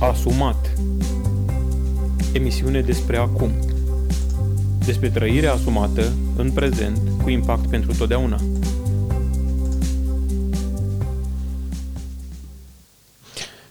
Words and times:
Asumat 0.00 0.70
Emisiune 2.32 2.80
despre 2.80 3.16
acum 3.16 3.50
Despre 4.84 5.08
trăirea 5.08 5.52
asumată 5.52 6.12
în 6.36 6.50
prezent 6.50 6.98
cu 7.22 7.30
impact 7.30 7.66
pentru 7.66 7.94
totdeauna. 7.94 8.40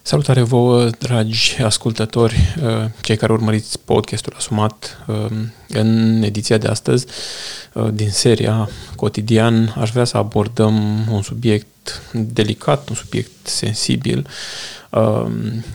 Salutare 0.10 0.42
vouă, 0.42 0.90
dragi 1.00 1.62
ascultători, 1.62 2.36
uh, 2.64 2.86
cei 3.02 3.18
care 3.18 3.34
urmăriți 3.34 3.80
podcastul 3.80 4.34
asumat 4.38 5.06
uh, 5.08 5.26
în 5.68 6.22
ediția 6.24 6.58
de 6.58 6.68
astăzi 6.68 7.06
uh, 7.74 7.88
din 7.94 8.10
seria 8.10 8.70
Cotidian. 8.96 9.76
Aș 9.78 9.92
vrea 9.92 10.04
să 10.04 10.18
abordăm 10.18 11.08
un 11.12 11.22
subiect 11.22 12.02
delicat, 12.12 12.90
un 12.90 12.96
subiect 12.96 13.32
sensibil, 13.44 14.28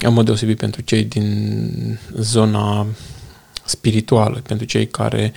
în 0.01 0.13
mod 0.13 0.25
deosebit 0.25 0.59
pentru 0.59 0.81
cei 0.81 1.05
din 1.05 1.99
zona 2.19 2.87
spirituală, 3.65 4.41
pentru 4.47 4.67
cei 4.67 4.87
care 4.87 5.33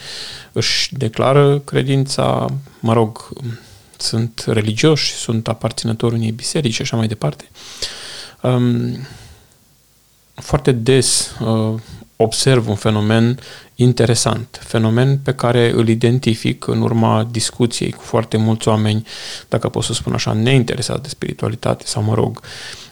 își 0.52 0.94
declară 0.94 1.60
credința, 1.60 2.46
mă 2.80 2.94
rog, 2.94 3.30
sunt 3.98 4.44
religioși, 4.48 5.12
sunt 5.14 5.48
aparținători 5.48 6.16
unei 6.16 6.32
biserici 6.32 6.74
și 6.74 6.82
așa 6.82 6.98
mai 6.98 7.08
departe. 7.08 7.50
Um, 8.42 8.98
foarte 10.36 10.72
des 10.72 11.36
uh, 11.40 11.80
observ 12.16 12.68
un 12.68 12.76
fenomen 12.76 13.40
interesant, 13.76 14.60
fenomen 14.64 15.18
pe 15.18 15.34
care 15.34 15.72
îl 15.72 15.88
identific 15.88 16.68
în 16.68 16.82
urma 16.82 17.28
discuției 17.32 17.92
cu 17.92 18.04
foarte 18.04 18.38
mulți 18.38 18.68
oameni, 18.68 19.08
dacă 19.50 19.70
pot 19.70 19.84
să 19.84 19.94
spun 19.94 20.14
așa, 20.14 20.34
neinteresați 20.34 21.02
de 21.02 21.10
spiritualitate 21.10 21.84
sau, 21.86 22.04
mă 22.04 22.14
rog, 22.14 22.42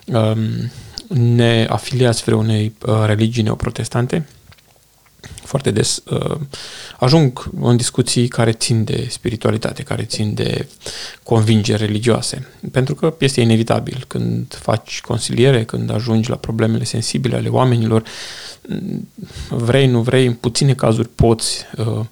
um, 0.06 0.38
neafiliați 1.18 2.22
vreunei 2.22 2.74
uh, 2.86 3.02
religii 3.04 3.42
neoprotestante, 3.42 4.26
foarte 5.44 5.70
des 5.70 6.02
uh, 6.10 6.38
ajung 6.98 7.50
în 7.60 7.76
discuții 7.76 8.28
care 8.28 8.52
țin 8.52 8.84
de 8.84 9.06
spiritualitate, 9.10 9.82
care 9.82 10.02
țin 10.02 10.34
de 10.34 10.68
convingeri 11.22 11.86
religioase. 11.86 12.48
Pentru 12.70 12.94
că 12.94 13.14
este 13.18 13.40
inevitabil 13.40 14.04
când 14.06 14.58
faci 14.60 15.00
consiliere, 15.00 15.64
când 15.64 15.90
ajungi 15.90 16.30
la 16.30 16.36
problemele 16.36 16.84
sensibile 16.84 17.36
ale 17.36 17.48
oamenilor, 17.48 18.02
vrei, 19.48 19.86
nu 19.86 20.00
vrei, 20.00 20.26
în 20.26 20.34
puține 20.34 20.74
cazuri 20.74 21.08
poți 21.08 21.64
uh, 21.76 22.04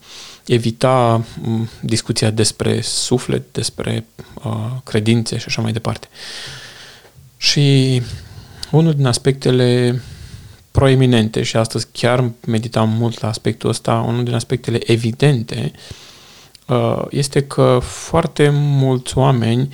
evita 0.46 1.24
um, 1.46 1.68
discuția 1.80 2.30
despre 2.30 2.80
suflet, 2.80 3.52
despre 3.52 4.06
uh, 4.44 4.70
credințe 4.84 5.38
și 5.38 5.44
așa 5.46 5.62
mai 5.62 5.72
departe. 5.72 6.08
Și 7.36 8.02
unul 8.70 8.94
din 8.94 9.06
aspectele 9.06 10.02
proeminente 10.74 11.42
și 11.42 11.56
astăzi 11.56 11.86
chiar 11.92 12.30
meditam 12.46 12.88
mult 12.88 13.20
la 13.20 13.28
aspectul 13.28 13.70
ăsta, 13.70 14.04
unul 14.06 14.24
din 14.24 14.34
aspectele 14.34 14.92
evidente 14.92 15.72
uh, 16.66 17.02
este 17.10 17.42
că 17.42 17.78
foarte 17.82 18.48
mulți 18.52 19.18
oameni 19.18 19.68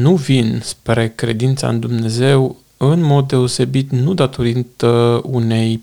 nu 0.00 0.14
vin 0.14 0.60
spre 0.64 1.12
credința 1.14 1.68
în 1.68 1.80
Dumnezeu 1.80 2.56
în 2.76 3.00
mod 3.00 3.28
deosebit 3.28 3.90
nu 3.90 4.14
datorită 4.14 5.20
unei 5.24 5.82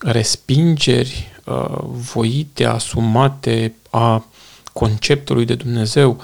respingeri 0.00 1.40
uh, 1.44 1.78
voite, 1.82 2.64
asumate 2.64 3.74
a 3.90 4.24
conceptului 4.72 5.44
de 5.44 5.54
Dumnezeu, 5.54 6.20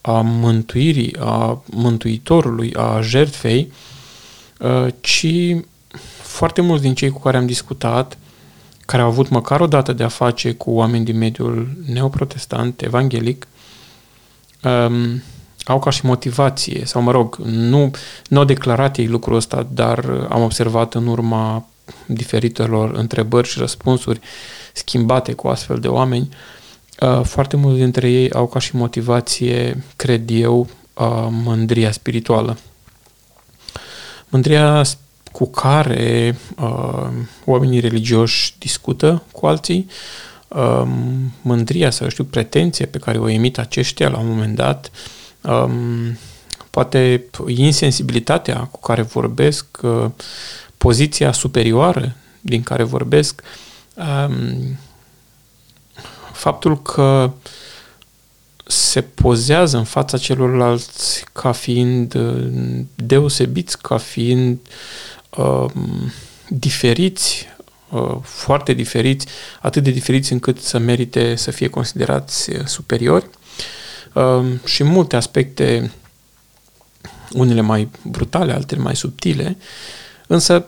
a 0.00 0.20
mântuirii, 0.20 1.16
a 1.18 1.62
mântuitorului, 1.70 2.74
a 2.74 3.00
jertfei, 3.00 3.72
uh, 4.58 4.86
ci 5.00 5.26
foarte 6.36 6.60
mulți 6.60 6.82
din 6.82 6.94
cei 6.94 7.10
cu 7.10 7.20
care 7.20 7.36
am 7.36 7.46
discutat, 7.46 8.18
care 8.86 9.02
au 9.02 9.08
avut 9.08 9.28
măcar 9.28 9.60
o 9.60 9.66
dată 9.66 9.92
de 9.92 10.02
a 10.02 10.08
face 10.08 10.52
cu 10.52 10.70
oameni 10.70 11.04
din 11.04 11.18
mediul 11.18 11.68
neoprotestant, 11.92 12.82
evanghelic, 12.82 13.46
um, 14.62 15.22
au 15.64 15.78
ca 15.78 15.90
și 15.90 16.06
motivație, 16.06 16.84
sau 16.84 17.02
mă 17.02 17.10
rog, 17.10 17.36
nu, 17.44 17.90
nu 18.28 18.38
au 18.38 18.44
declarat 18.44 18.96
ei 18.96 19.06
lucrul 19.06 19.36
ăsta, 19.36 19.66
dar 19.70 20.26
am 20.28 20.42
observat 20.42 20.94
în 20.94 21.06
urma 21.06 21.68
diferitelor 22.06 22.94
întrebări 22.94 23.48
și 23.48 23.58
răspunsuri 23.58 24.20
schimbate 24.72 25.32
cu 25.32 25.48
astfel 25.48 25.78
de 25.78 25.88
oameni, 25.88 26.28
uh, 27.00 27.20
foarte 27.24 27.56
mulți 27.56 27.78
dintre 27.78 28.10
ei 28.10 28.32
au 28.32 28.46
ca 28.46 28.58
și 28.58 28.76
motivație, 28.76 29.84
cred 29.96 30.30
eu, 30.30 30.68
uh, 30.94 31.26
mândria 31.30 31.90
spirituală. 31.90 32.56
Mândria 34.28 34.82
cu 35.36 35.46
care 35.46 36.36
uh, 36.56 37.08
oamenii 37.44 37.80
religioși 37.80 38.54
discută 38.58 39.22
cu 39.32 39.46
alții, 39.46 39.86
uh, 40.48 40.82
mândria 41.42 41.90
sau, 41.90 42.08
știu, 42.08 42.24
pretenție 42.24 42.86
pe 42.86 42.98
care 42.98 43.18
o 43.18 43.28
emit 43.28 43.58
aceștia 43.58 44.08
la 44.08 44.18
un 44.18 44.26
moment 44.26 44.54
dat, 44.54 44.90
um, 45.40 46.18
poate 46.70 47.24
insensibilitatea 47.46 48.58
cu 48.58 48.80
care 48.80 49.02
vorbesc, 49.02 49.66
uh, 49.82 50.10
poziția 50.76 51.32
superioară 51.32 52.16
din 52.40 52.62
care 52.62 52.82
vorbesc, 52.82 53.42
um, 53.94 54.78
faptul 56.32 56.82
că 56.82 57.30
se 58.66 59.00
pozează 59.00 59.76
în 59.76 59.84
fața 59.84 60.18
celorlalți 60.18 61.24
ca 61.32 61.52
fiind 61.52 62.14
uh, 62.14 62.80
deosebiți, 62.94 63.78
ca 63.78 63.96
fiind 63.96 64.58
uh, 65.36 65.70
diferiți, 66.48 67.46
uh, 67.90 68.16
foarte 68.22 68.72
diferiți, 68.72 69.26
atât 69.60 69.82
de 69.82 69.90
diferiți 69.90 70.32
încât 70.32 70.60
să 70.60 70.78
merite 70.78 71.34
să 71.34 71.50
fie 71.50 71.68
considerați 71.68 72.50
uh, 72.50 72.64
superiori. 72.64 73.26
Uh, 74.12 74.44
și 74.64 74.84
multe 74.84 75.16
aspecte, 75.16 75.92
unele 77.32 77.60
mai 77.60 77.88
brutale, 78.02 78.52
altele 78.52 78.82
mai 78.82 78.96
subtile, 78.96 79.56
însă 80.26 80.66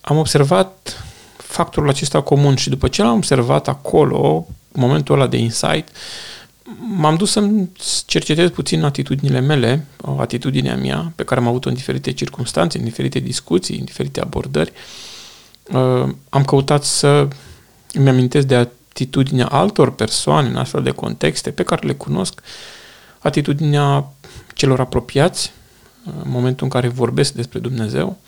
am 0.00 0.16
observat 0.16 1.04
factorul 1.36 1.88
acesta 1.88 2.20
comun 2.20 2.56
și 2.56 2.68
după 2.68 2.88
ce 2.88 3.02
l-am 3.02 3.16
observat 3.16 3.68
acolo, 3.68 4.46
momentul 4.72 5.14
ăla 5.14 5.26
de 5.26 5.36
insight, 5.36 5.88
m-am 6.78 7.16
dus 7.16 7.30
să-mi 7.30 7.68
cercetez 8.06 8.50
puțin 8.50 8.82
atitudinile 8.82 9.40
mele, 9.40 9.86
o 10.00 10.20
atitudinea 10.20 10.76
mea, 10.76 11.12
pe 11.14 11.24
care 11.24 11.40
am 11.40 11.46
avut-o 11.46 11.68
în 11.68 11.74
diferite 11.74 12.12
circunstanțe, 12.12 12.78
în 12.78 12.84
diferite 12.84 13.18
discuții, 13.18 13.78
în 13.78 13.84
diferite 13.84 14.20
abordări. 14.20 14.72
Uh, 15.72 16.08
am 16.28 16.44
căutat 16.44 16.84
să 16.84 17.28
îmi 17.92 18.08
amintesc 18.08 18.46
de 18.46 18.54
atitudinea 18.54 19.46
altor 19.46 19.94
persoane 19.94 20.48
în 20.48 20.56
astfel 20.56 20.82
de 20.82 20.90
contexte 20.90 21.50
pe 21.50 21.62
care 21.62 21.86
le 21.86 21.94
cunosc, 21.94 22.40
atitudinea 23.18 24.12
celor 24.54 24.80
apropiați, 24.80 25.52
uh, 26.06 26.12
în 26.24 26.30
momentul 26.30 26.64
în 26.64 26.70
care 26.70 26.88
vorbesc 26.88 27.32
despre 27.32 27.58
Dumnezeu, 27.58 28.18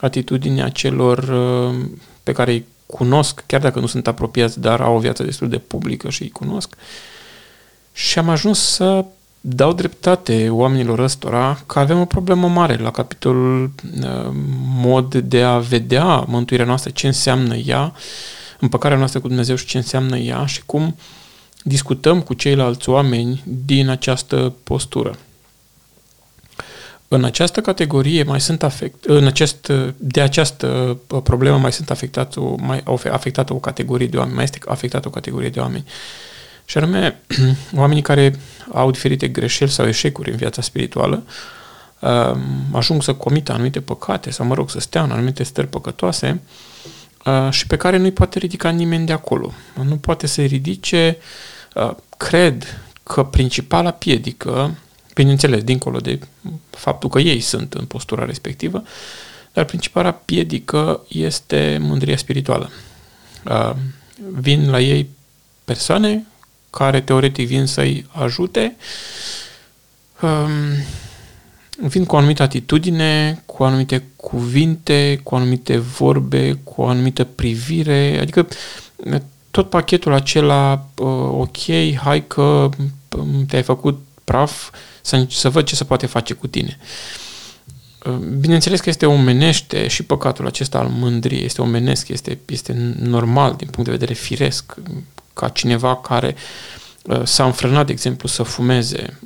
atitudinea 0.00 0.68
celor 0.68 1.18
uh, 1.18 1.88
pe 2.22 2.32
care 2.32 2.52
îi 2.52 2.66
cunosc, 2.86 3.44
chiar 3.46 3.60
dacă 3.60 3.80
nu 3.80 3.86
sunt 3.86 4.06
apropiați, 4.06 4.60
dar 4.60 4.80
au 4.80 4.96
o 4.96 4.98
viață 4.98 5.22
destul 5.22 5.48
de 5.48 5.58
publică 5.58 6.10
și 6.10 6.22
îi 6.22 6.30
cunosc, 6.30 6.76
și 8.00 8.18
am 8.18 8.28
ajuns 8.28 8.58
să 8.58 9.04
dau 9.40 9.72
dreptate 9.72 10.48
oamenilor 10.50 10.98
ăstora 10.98 11.62
că 11.66 11.78
avem 11.78 12.00
o 12.00 12.04
problemă 12.04 12.48
mare 12.48 12.76
la 12.76 12.90
capitolul 12.90 13.70
uh, 14.02 14.30
mod 14.74 15.14
de 15.14 15.42
a 15.42 15.58
vedea 15.58 16.24
mântuirea 16.26 16.66
noastră, 16.66 16.90
ce 16.90 17.06
înseamnă 17.06 17.54
ea, 17.54 17.92
împăcarea 18.58 18.96
noastră 18.96 19.20
cu 19.20 19.26
Dumnezeu 19.26 19.56
și 19.56 19.66
ce 19.66 19.76
înseamnă 19.76 20.16
ea 20.16 20.46
și 20.46 20.62
cum 20.66 20.96
discutăm 21.62 22.20
cu 22.20 22.34
ceilalți 22.34 22.88
oameni 22.88 23.42
din 23.44 23.88
această 23.88 24.54
postură. 24.62 25.18
În 27.08 27.24
această 27.24 27.60
categorie 27.60 28.22
mai 28.22 28.40
sunt 28.40 28.62
afect, 28.62 29.04
în 29.04 29.26
acest, 29.26 29.72
de 29.96 30.20
această 30.20 30.98
problemă 31.22 31.58
mai 31.58 31.72
sunt 31.72 31.90
afectat 31.90 32.36
o, 32.36 32.54
mai 32.58 32.82
afectată 33.10 33.54
o 33.54 33.58
categorie 33.58 34.06
de 34.06 34.16
oameni, 34.16 34.34
mai 34.34 34.44
este 34.44 34.58
afectată 34.66 35.08
o 35.08 35.10
categorie 35.10 35.48
de 35.48 35.60
oameni. 35.60 35.84
Uh, 35.86 35.92
și 36.70 36.78
anume, 36.78 37.20
oamenii 37.82 38.02
care 38.02 38.34
au 38.72 38.90
diferite 38.90 39.28
greșeli 39.28 39.70
sau 39.70 39.86
eșecuri 39.86 40.30
în 40.30 40.36
viața 40.36 40.62
spirituală 40.62 41.24
um, 42.00 42.40
ajung 42.72 43.02
să 43.02 43.14
comită 43.14 43.52
anumite 43.52 43.80
păcate 43.80 44.30
sau, 44.30 44.46
mă 44.46 44.54
rog, 44.54 44.70
să 44.70 44.80
stea 44.80 45.02
în 45.02 45.10
anumite 45.10 45.42
stări 45.42 45.66
păcătoase 45.66 46.40
uh, 47.24 47.50
și 47.50 47.66
pe 47.66 47.76
care 47.76 47.96
nu-i 47.96 48.12
poate 48.12 48.38
ridica 48.38 48.68
nimeni 48.68 49.06
de 49.06 49.12
acolo. 49.12 49.52
Nu 49.84 49.96
poate 49.96 50.26
să-i 50.26 50.46
ridice, 50.46 51.16
uh, 51.74 51.90
cred 52.16 52.80
că 53.02 53.24
principala 53.24 53.90
piedică, 53.90 54.74
bineînțeles, 55.14 55.62
dincolo 55.62 55.98
de 55.98 56.18
faptul 56.70 57.08
că 57.08 57.18
ei 57.18 57.40
sunt 57.40 57.74
în 57.74 57.84
postura 57.84 58.24
respectivă, 58.24 58.82
dar 59.52 59.64
principala 59.64 60.10
piedică 60.10 61.00
este 61.08 61.78
mândria 61.80 62.16
spirituală. 62.16 62.70
Uh, 63.44 63.72
vin 64.32 64.70
la 64.70 64.80
ei 64.80 65.08
persoane 65.64 66.24
care 66.70 67.00
teoretic 67.00 67.46
vin 67.46 67.66
să-i 67.66 68.06
ajute, 68.08 68.76
um, 70.20 71.88
vin 71.88 72.04
cu 72.04 72.14
o 72.14 72.18
anumită 72.18 72.42
atitudine, 72.42 73.42
cu 73.46 73.62
anumite 73.62 74.04
cuvinte, 74.16 75.20
cu 75.22 75.34
anumite 75.34 75.76
vorbe, 75.76 76.52
cu 76.64 76.82
o 76.82 76.86
anumită 76.86 77.24
privire, 77.24 78.18
adică 78.20 78.46
tot 79.50 79.68
pachetul 79.68 80.12
acela, 80.12 80.86
uh, 80.98 81.06
ok, 81.30 81.56
hai 82.02 82.26
că 82.26 82.68
um, 83.16 83.46
te-ai 83.48 83.62
făcut 83.62 83.98
praf, 84.24 84.70
să, 85.00 85.26
să 85.30 85.48
văd 85.48 85.64
ce 85.64 85.74
se 85.74 85.84
poate 85.84 86.06
face 86.06 86.34
cu 86.34 86.46
tine. 86.46 86.78
Uh, 88.06 88.12
bineînțeles 88.12 88.80
că 88.80 88.88
este 88.88 89.06
omenește 89.06 89.88
și 89.88 90.02
păcatul 90.02 90.46
acesta 90.46 90.78
al 90.78 90.88
mândriei, 90.88 91.44
este 91.44 91.62
omenesc, 91.62 92.08
este, 92.08 92.38
este 92.46 92.94
normal 92.98 93.54
din 93.56 93.68
punct 93.68 93.90
de 93.90 93.96
vedere 93.96 94.12
firesc, 94.14 94.74
ca 95.40 95.48
cineva 95.48 95.96
care 95.96 96.36
uh, 97.02 97.20
s-a 97.24 97.44
înfrânat, 97.44 97.86
de 97.86 97.92
exemplu, 97.92 98.28
să 98.28 98.42
fumeze, 98.42 99.18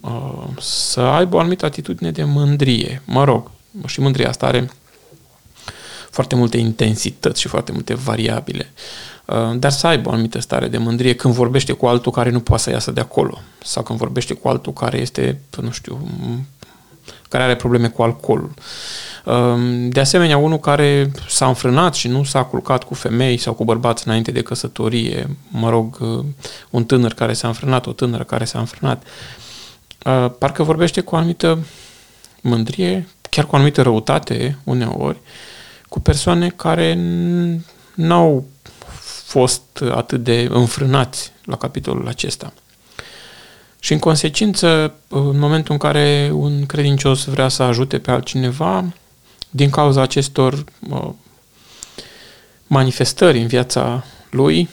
să 0.60 1.00
aibă 1.00 1.36
o 1.36 1.38
anumită 1.38 1.66
atitudine 1.66 2.10
de 2.10 2.24
mândrie. 2.24 3.02
Mă 3.04 3.24
rog, 3.24 3.50
și 3.86 4.00
mândria 4.00 4.28
asta 4.28 4.46
are 4.46 4.70
foarte 6.10 6.34
multe 6.34 6.56
intensități 6.56 7.40
și 7.40 7.48
foarte 7.48 7.72
multe 7.72 7.94
variabile. 7.94 8.72
Uh, 9.24 9.58
dar 9.58 9.70
să 9.70 9.86
aibă 9.86 10.08
o 10.08 10.12
anumită 10.12 10.40
stare 10.40 10.68
de 10.68 10.78
mândrie 10.78 11.14
când 11.14 11.34
vorbește 11.34 11.72
cu 11.72 11.86
altul 11.86 12.12
care 12.12 12.30
nu 12.30 12.40
poate 12.40 12.62
să 12.62 12.70
iasă 12.70 12.90
de 12.90 13.00
acolo 13.00 13.40
sau 13.62 13.82
când 13.82 13.98
vorbește 13.98 14.34
cu 14.34 14.48
altul 14.48 14.72
care 14.72 14.98
este, 14.98 15.40
nu 15.62 15.70
știu, 15.70 16.08
care 17.28 17.42
are 17.44 17.56
probleme 17.56 17.88
cu 17.88 18.02
alcoolul. 18.02 18.54
Uh, 18.56 18.62
de 19.88 20.00
asemenea, 20.00 20.36
unul 20.36 20.58
care 20.58 21.10
s-a 21.28 21.46
înfrânat 21.46 21.94
și 21.94 22.08
nu 22.08 22.24
s-a 22.24 22.44
culcat 22.44 22.84
cu 22.84 22.94
femei 22.94 23.36
sau 23.36 23.52
cu 23.52 23.64
bărbați 23.64 24.06
înainte 24.06 24.30
de 24.30 24.42
căsătorie, 24.42 25.36
mă 25.48 25.70
rog, 25.70 25.98
uh, 26.00 26.24
un 26.70 26.84
tânăr 26.84 27.12
care 27.12 27.32
s-a 27.32 27.48
înfrânat, 27.48 27.86
o 27.86 27.92
tânără 27.92 28.24
care 28.24 28.44
s-a 28.44 28.58
înfrânat, 28.58 29.02
parcă 30.38 30.62
vorbește 30.62 31.00
cu 31.00 31.14
o 31.14 31.18
anumită 31.18 31.58
mândrie, 32.40 33.08
chiar 33.30 33.44
cu 33.44 33.52
o 33.52 33.56
anumită 33.56 33.82
răutate 33.82 34.58
uneori, 34.64 35.18
cu 35.88 36.00
persoane 36.00 36.48
care 36.48 36.98
n-au 37.94 38.44
fost 39.24 39.62
atât 39.90 40.22
de 40.22 40.48
înfrânați 40.50 41.32
la 41.44 41.56
capitolul 41.56 42.08
acesta. 42.08 42.52
Și 43.78 43.92
în 43.92 43.98
consecință, 43.98 44.94
în 45.08 45.38
momentul 45.38 45.72
în 45.72 45.78
care 45.78 46.30
un 46.32 46.66
credincios 46.66 47.24
vrea 47.24 47.48
să 47.48 47.62
ajute 47.62 47.98
pe 47.98 48.10
altcineva, 48.10 48.84
din 49.56 49.70
cauza 49.70 50.02
acestor 50.02 50.64
manifestări 52.66 53.38
în 53.40 53.46
viața 53.46 54.04
lui, 54.30 54.68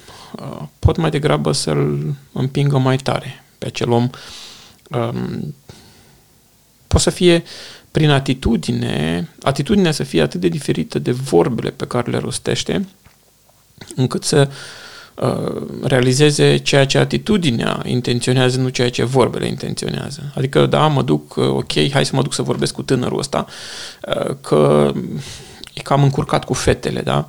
pot 0.80 0.98
mai 0.98 1.10
degrabă 1.10 1.51
să-l 1.51 2.16
împingă 2.31 2.78
mai 2.78 2.98
tare 2.98 3.44
pe 3.57 3.66
acel 3.66 3.92
om. 3.92 4.10
Um, 4.89 5.56
poate 6.88 7.04
să 7.04 7.10
fie 7.10 7.44
prin 7.92 8.10
atitudine, 8.10 9.30
atitudinea 9.42 9.92
să 9.92 10.04
fie 10.04 10.22
atât 10.22 10.39
de 10.39 10.48
diferită 10.48 11.00
de 11.00 11.12
vorbele 11.12 11.69
pe 11.69 11.88
care 11.88 12.12
le 12.12 12.18
rostește, 12.18 12.88
încât 13.95 14.24
să 14.24 14.48
uh, 14.50 14.54
realizeze 15.84 16.58
ceea 16.58 16.86
ce 16.86 16.98
atitudinea 16.98 17.81
intenționează, 17.86 18.60
nu 18.60 18.69
ceea 18.69 18.90
ce 18.90 19.04
vorbele 19.04 19.48
intenționează. 19.48 20.31
Adică, 20.36 20.66
da, 20.66 20.88
mă 20.88 21.02
duc, 21.02 21.36
uh, 21.36 21.48
ok, 21.48 21.72
hai 21.92 22.06
să 22.06 22.16
mă 22.16 22.22
duc 22.22 22.34
să 22.34 22.42
vorbesc 22.42 22.74
cu 22.74 22.81
tânărul 22.81 23.19
ăsta, 23.19 23.46
uh, 24.08 24.36
că 24.42 24.92
e 25.74 25.81
cam 25.81 26.04
încurcat 26.04 26.46
cu 26.46 26.54
fetele, 26.54 27.02
da? 27.02 27.28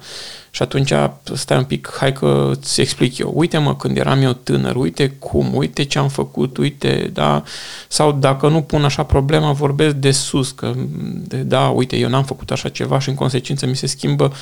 Și 0.51 0.63
atunci 0.63 0.93
stai 1.35 1.57
un 1.57 1.65
pic, 1.65 1.95
hai 1.99 2.13
că 2.13 2.51
îți 2.51 2.81
explic 2.81 3.19
eu. 3.19 3.33
Uite 3.35 3.59
mă, 3.59 3.77
când 3.77 3.97
eram 3.97 4.23
eu 4.23 4.33
tânăr, 4.33 4.77
uite 4.77 5.09
cum, 5.09 5.55
uite 5.55 5.83
ce 5.85 5.99
am 5.99 6.09
făcut, 6.09 6.57
uite, 6.57 7.11
da, 7.13 7.43
sau 7.89 8.13
dacă 8.13 8.49
nu 8.49 8.63
pun 8.63 8.85
așa 8.85 9.03
problema, 9.03 9.53
vorbesc 9.53 9.95
de 9.95 10.11
sus, 10.11 10.51
că 10.51 10.73
de, 11.03 11.37
da, 11.37 11.69
uite, 11.69 11.97
eu 11.97 12.09
n-am 12.09 12.25
făcut 12.25 12.51
așa 12.51 12.69
ceva 12.69 12.99
și 12.99 13.09
în 13.09 13.15
consecință 13.15 13.67
mi 13.67 13.77
se 13.77 13.87
schimbă 13.87 14.33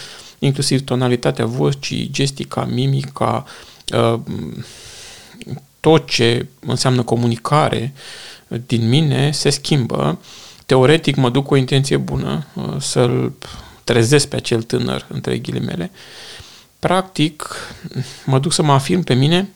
inclusiv 0.40 0.84
tonalitatea 0.84 1.46
vocii, 1.46 2.08
gestica, 2.12 2.64
mimica, 2.64 3.44
uh, 3.92 4.20
tot 5.80 6.08
ce 6.08 6.46
înseamnă 6.60 7.02
comunicare 7.02 7.92
din 8.66 8.88
mine 8.88 9.30
se 9.30 9.50
schimbă. 9.50 10.18
Teoretic 10.66 11.16
mă 11.16 11.30
duc 11.30 11.46
cu 11.46 11.54
o 11.54 11.56
intenție 11.56 11.96
bună 11.96 12.46
uh, 12.54 12.74
să-l 12.78 13.32
trezesc 13.84 14.28
pe 14.28 14.36
acel 14.36 14.62
tânăr, 14.62 15.06
între 15.08 15.38
ghilimele. 15.38 15.90
Practic, 16.78 17.48
mă 18.24 18.38
duc 18.38 18.52
să 18.52 18.62
mă 18.62 18.72
afirm 18.72 19.02
pe 19.02 19.14
mine, 19.14 19.48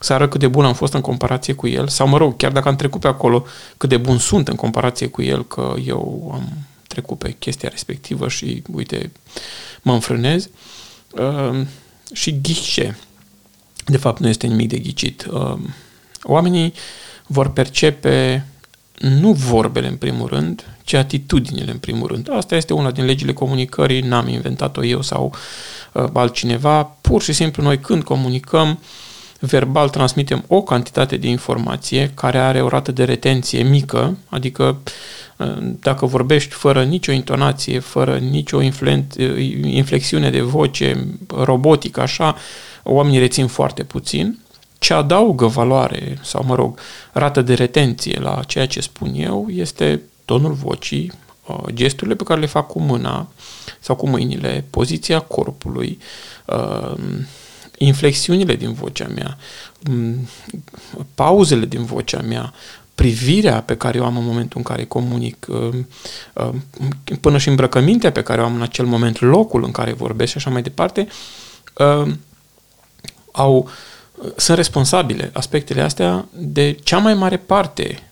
să 0.00 0.12
arăt 0.12 0.30
cât 0.30 0.40
de 0.40 0.48
bun 0.48 0.64
am 0.64 0.74
fost 0.74 0.92
în 0.92 1.00
comparație 1.00 1.54
cu 1.54 1.66
el, 1.66 1.88
sau 1.88 2.08
mă 2.08 2.16
rog, 2.16 2.36
chiar 2.36 2.52
dacă 2.52 2.68
am 2.68 2.76
trecut 2.76 3.00
pe 3.00 3.08
acolo, 3.08 3.46
cât 3.76 3.88
de 3.88 3.96
bun 3.96 4.18
sunt 4.18 4.48
în 4.48 4.54
comparație 4.54 5.06
cu 5.06 5.22
el, 5.22 5.46
că 5.46 5.74
eu 5.84 6.30
am 6.34 6.48
trecut 6.88 7.18
pe 7.18 7.30
chestia 7.38 7.68
respectivă 7.68 8.28
și, 8.28 8.62
uite, 8.72 9.12
mă 9.82 9.92
înfrânez. 9.92 10.48
Uh, 11.10 11.66
și 12.12 12.40
ghice. 12.40 12.98
De 13.86 13.96
fapt, 13.96 14.20
nu 14.20 14.28
este 14.28 14.46
nimic 14.46 14.68
de 14.68 14.78
ghicit. 14.78 15.26
Uh, 15.30 15.58
oamenii 16.22 16.72
vor 17.26 17.50
percepe 17.50 18.46
nu 18.98 19.32
vorbele 19.32 19.88
în 19.88 19.96
primul 19.96 20.26
rând, 20.28 20.64
ci 20.84 20.92
atitudinile 20.92 21.70
în 21.70 21.78
primul 21.78 22.06
rând. 22.06 22.30
Asta 22.32 22.56
este 22.56 22.72
una 22.72 22.90
din 22.90 23.04
legile 23.04 23.32
comunicării, 23.32 24.00
n-am 24.00 24.28
inventat-o 24.28 24.84
eu 24.84 25.02
sau 25.02 25.34
uh, 25.92 26.04
altcineva. 26.12 26.82
Pur 26.82 27.22
și 27.22 27.32
simplu 27.32 27.62
noi 27.62 27.78
când 27.78 28.02
comunicăm, 28.02 28.78
verbal 29.40 29.88
transmitem 29.88 30.44
o 30.46 30.62
cantitate 30.62 31.16
de 31.16 31.28
informație 31.28 32.10
care 32.14 32.38
are 32.38 32.62
o 32.62 32.68
rată 32.68 32.92
de 32.92 33.04
retenție 33.04 33.62
mică, 33.62 34.16
adică 34.28 34.64
uh, 34.64 34.92
dacă 35.80 36.06
vorbești 36.06 36.54
fără 36.54 36.84
nicio 36.84 37.12
intonație, 37.12 37.78
fără 37.78 38.18
nicio 38.18 38.60
inflexiune 39.62 40.30
de 40.30 40.40
voce 40.40 41.06
robotică, 41.28 42.00
așa, 42.00 42.36
oamenii 42.82 43.18
rețin 43.18 43.46
foarte 43.46 43.82
puțin. 43.82 44.38
Ce 44.78 44.94
adaugă 44.94 45.46
valoare 45.46 46.18
sau, 46.22 46.44
mă 46.46 46.54
rog, 46.54 46.78
rată 47.12 47.42
de 47.42 47.54
retenție 47.54 48.20
la 48.20 48.40
ceea 48.46 48.66
ce 48.66 48.80
spun 48.80 49.12
eu 49.14 49.46
este 49.50 50.02
tonul 50.24 50.52
vocii, 50.52 51.12
uh, 51.46 51.64
gesturile 51.74 52.16
pe 52.16 52.24
care 52.24 52.40
le 52.40 52.46
fac 52.46 52.66
cu 52.66 52.80
mâna 52.80 53.28
sau 53.80 53.96
cu 53.96 54.08
mâinile, 54.08 54.64
poziția 54.70 55.20
corpului, 55.20 55.98
uh, 56.44 56.94
inflexiunile 57.78 58.54
din 58.56 58.72
vocea 58.72 59.06
mea, 59.14 59.38
um, 59.90 60.28
pauzele 61.14 61.64
din 61.64 61.84
vocea 61.84 62.20
mea, 62.20 62.52
privirea 62.98 63.62
pe 63.62 63.76
care 63.76 64.00
o 64.00 64.04
am 64.04 64.16
în 64.16 64.24
momentul 64.24 64.58
în 64.58 64.62
care 64.62 64.84
comunic, 64.84 65.46
uh, 65.48 66.48
până 67.20 67.38
și 67.38 67.48
îmbrăcămintea 67.48 68.12
pe 68.12 68.22
care 68.22 68.40
o 68.40 68.44
am 68.44 68.54
în 68.54 68.62
acel 68.62 68.86
moment, 68.86 69.20
locul 69.20 69.64
în 69.64 69.70
care 69.70 69.92
vorbesc 69.92 70.30
și 70.30 70.36
așa 70.36 70.50
mai 70.50 70.62
departe, 70.62 71.08
au 73.32 73.68
sunt 74.36 74.56
responsabile 74.56 75.30
aspectele 75.32 75.80
astea 75.80 76.26
de 76.32 76.72
cea 76.72 76.98
mai 76.98 77.14
mare 77.14 77.36
parte 77.36 78.02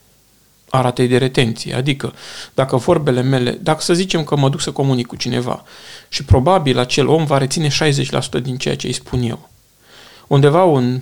a 0.70 0.80
ratei 0.80 1.08
de 1.08 1.16
retenție. 1.16 1.74
Adică, 1.74 2.12
dacă 2.54 2.76
vorbele 2.76 3.22
mele, 3.22 3.50
dacă 3.50 3.82
să 3.82 3.94
zicem 3.94 4.24
că 4.24 4.36
mă 4.36 4.48
duc 4.48 4.60
să 4.60 4.70
comunic 4.70 5.06
cu 5.06 5.16
cineva 5.16 5.64
și 6.08 6.24
probabil 6.24 6.78
acel 6.78 7.08
om 7.08 7.24
va 7.24 7.38
reține 7.38 7.68
60% 7.68 8.42
din 8.42 8.56
ceea 8.56 8.76
ce 8.76 8.86
îi 8.86 8.92
spun 8.92 9.22
eu. 9.22 9.48
Undeva 10.26 10.64
un 10.64 11.00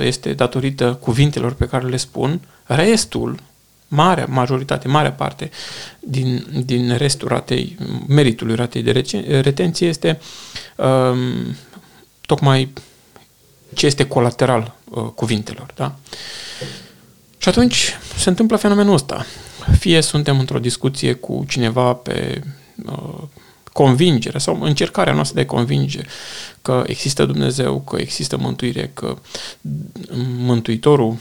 5-7% 0.00 0.04
este 0.04 0.32
datorită 0.32 0.94
cuvintelor 0.94 1.52
pe 1.52 1.66
care 1.66 1.86
le 1.86 1.96
spun, 1.96 2.40
restul, 2.64 3.40
marea 3.88 4.26
majoritate, 4.28 4.88
marea 4.88 5.12
parte 5.12 5.50
din, 6.00 6.46
din 6.64 6.96
restul 6.96 7.28
ratei, 7.28 7.76
meritului 8.06 8.54
ratei 8.54 8.82
de 8.82 9.04
retenție 9.40 9.86
este 9.86 10.20
um, 10.76 11.56
tocmai 12.26 12.72
ce 13.74 13.86
este 13.86 14.06
colateral 14.06 14.74
uh, 14.84 15.04
cuvintelor. 15.14 15.72
Da? 15.74 15.94
Și 17.38 17.48
atunci 17.48 17.96
se 18.16 18.28
întâmplă 18.28 18.56
fenomenul 18.56 18.94
ăsta. 18.94 19.26
Fie 19.78 20.00
suntem 20.00 20.38
într-o 20.38 20.58
discuție 20.58 21.12
cu 21.12 21.44
cineva 21.48 21.92
pe 21.92 22.42
uh, 22.86 23.22
convingere 23.74 24.38
sau 24.38 24.62
încercarea 24.62 25.12
noastră 25.12 25.34
de 25.34 25.40
a 25.40 25.46
convinge 25.54 26.00
că 26.62 26.84
există 26.86 27.24
Dumnezeu, 27.24 27.80
că 27.80 27.96
există 28.00 28.36
mântuire, 28.36 28.90
că 28.94 29.16
Mântuitorul 30.38 31.16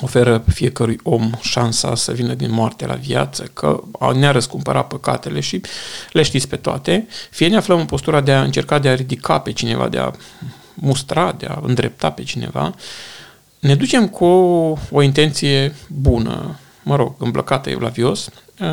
oferă 0.00 0.44
fiecărui 0.52 0.98
om 1.02 1.30
șansa 1.40 1.94
să 1.94 2.12
vină 2.12 2.34
din 2.34 2.52
moarte 2.52 2.86
la 2.86 2.94
viață, 2.94 3.42
că 3.52 3.82
ne-a 4.14 4.30
răscumpărat 4.30 4.86
păcatele 4.86 5.40
și 5.40 5.60
le 6.12 6.22
știți 6.22 6.48
pe 6.48 6.56
toate, 6.56 7.06
fie 7.30 7.48
ne 7.48 7.56
aflăm 7.56 7.78
în 7.78 7.86
postura 7.86 8.20
de 8.20 8.32
a 8.32 8.42
încerca 8.42 8.78
de 8.78 8.88
a 8.88 8.94
ridica 8.94 9.38
pe 9.38 9.52
cineva, 9.52 9.88
de 9.88 9.98
a 9.98 10.10
mustra, 10.74 11.32
de 11.32 11.46
a 11.46 11.58
îndrepta 11.62 12.10
pe 12.10 12.22
cineva, 12.22 12.74
ne 13.58 13.74
ducem 13.74 14.08
cu 14.08 14.24
o, 14.24 14.76
o 14.90 15.02
intenție 15.02 15.74
bună, 15.88 16.58
mă 16.82 16.96
rog, 16.96 17.14
îmblăcată 17.18 17.70
evlavios, 17.70 18.28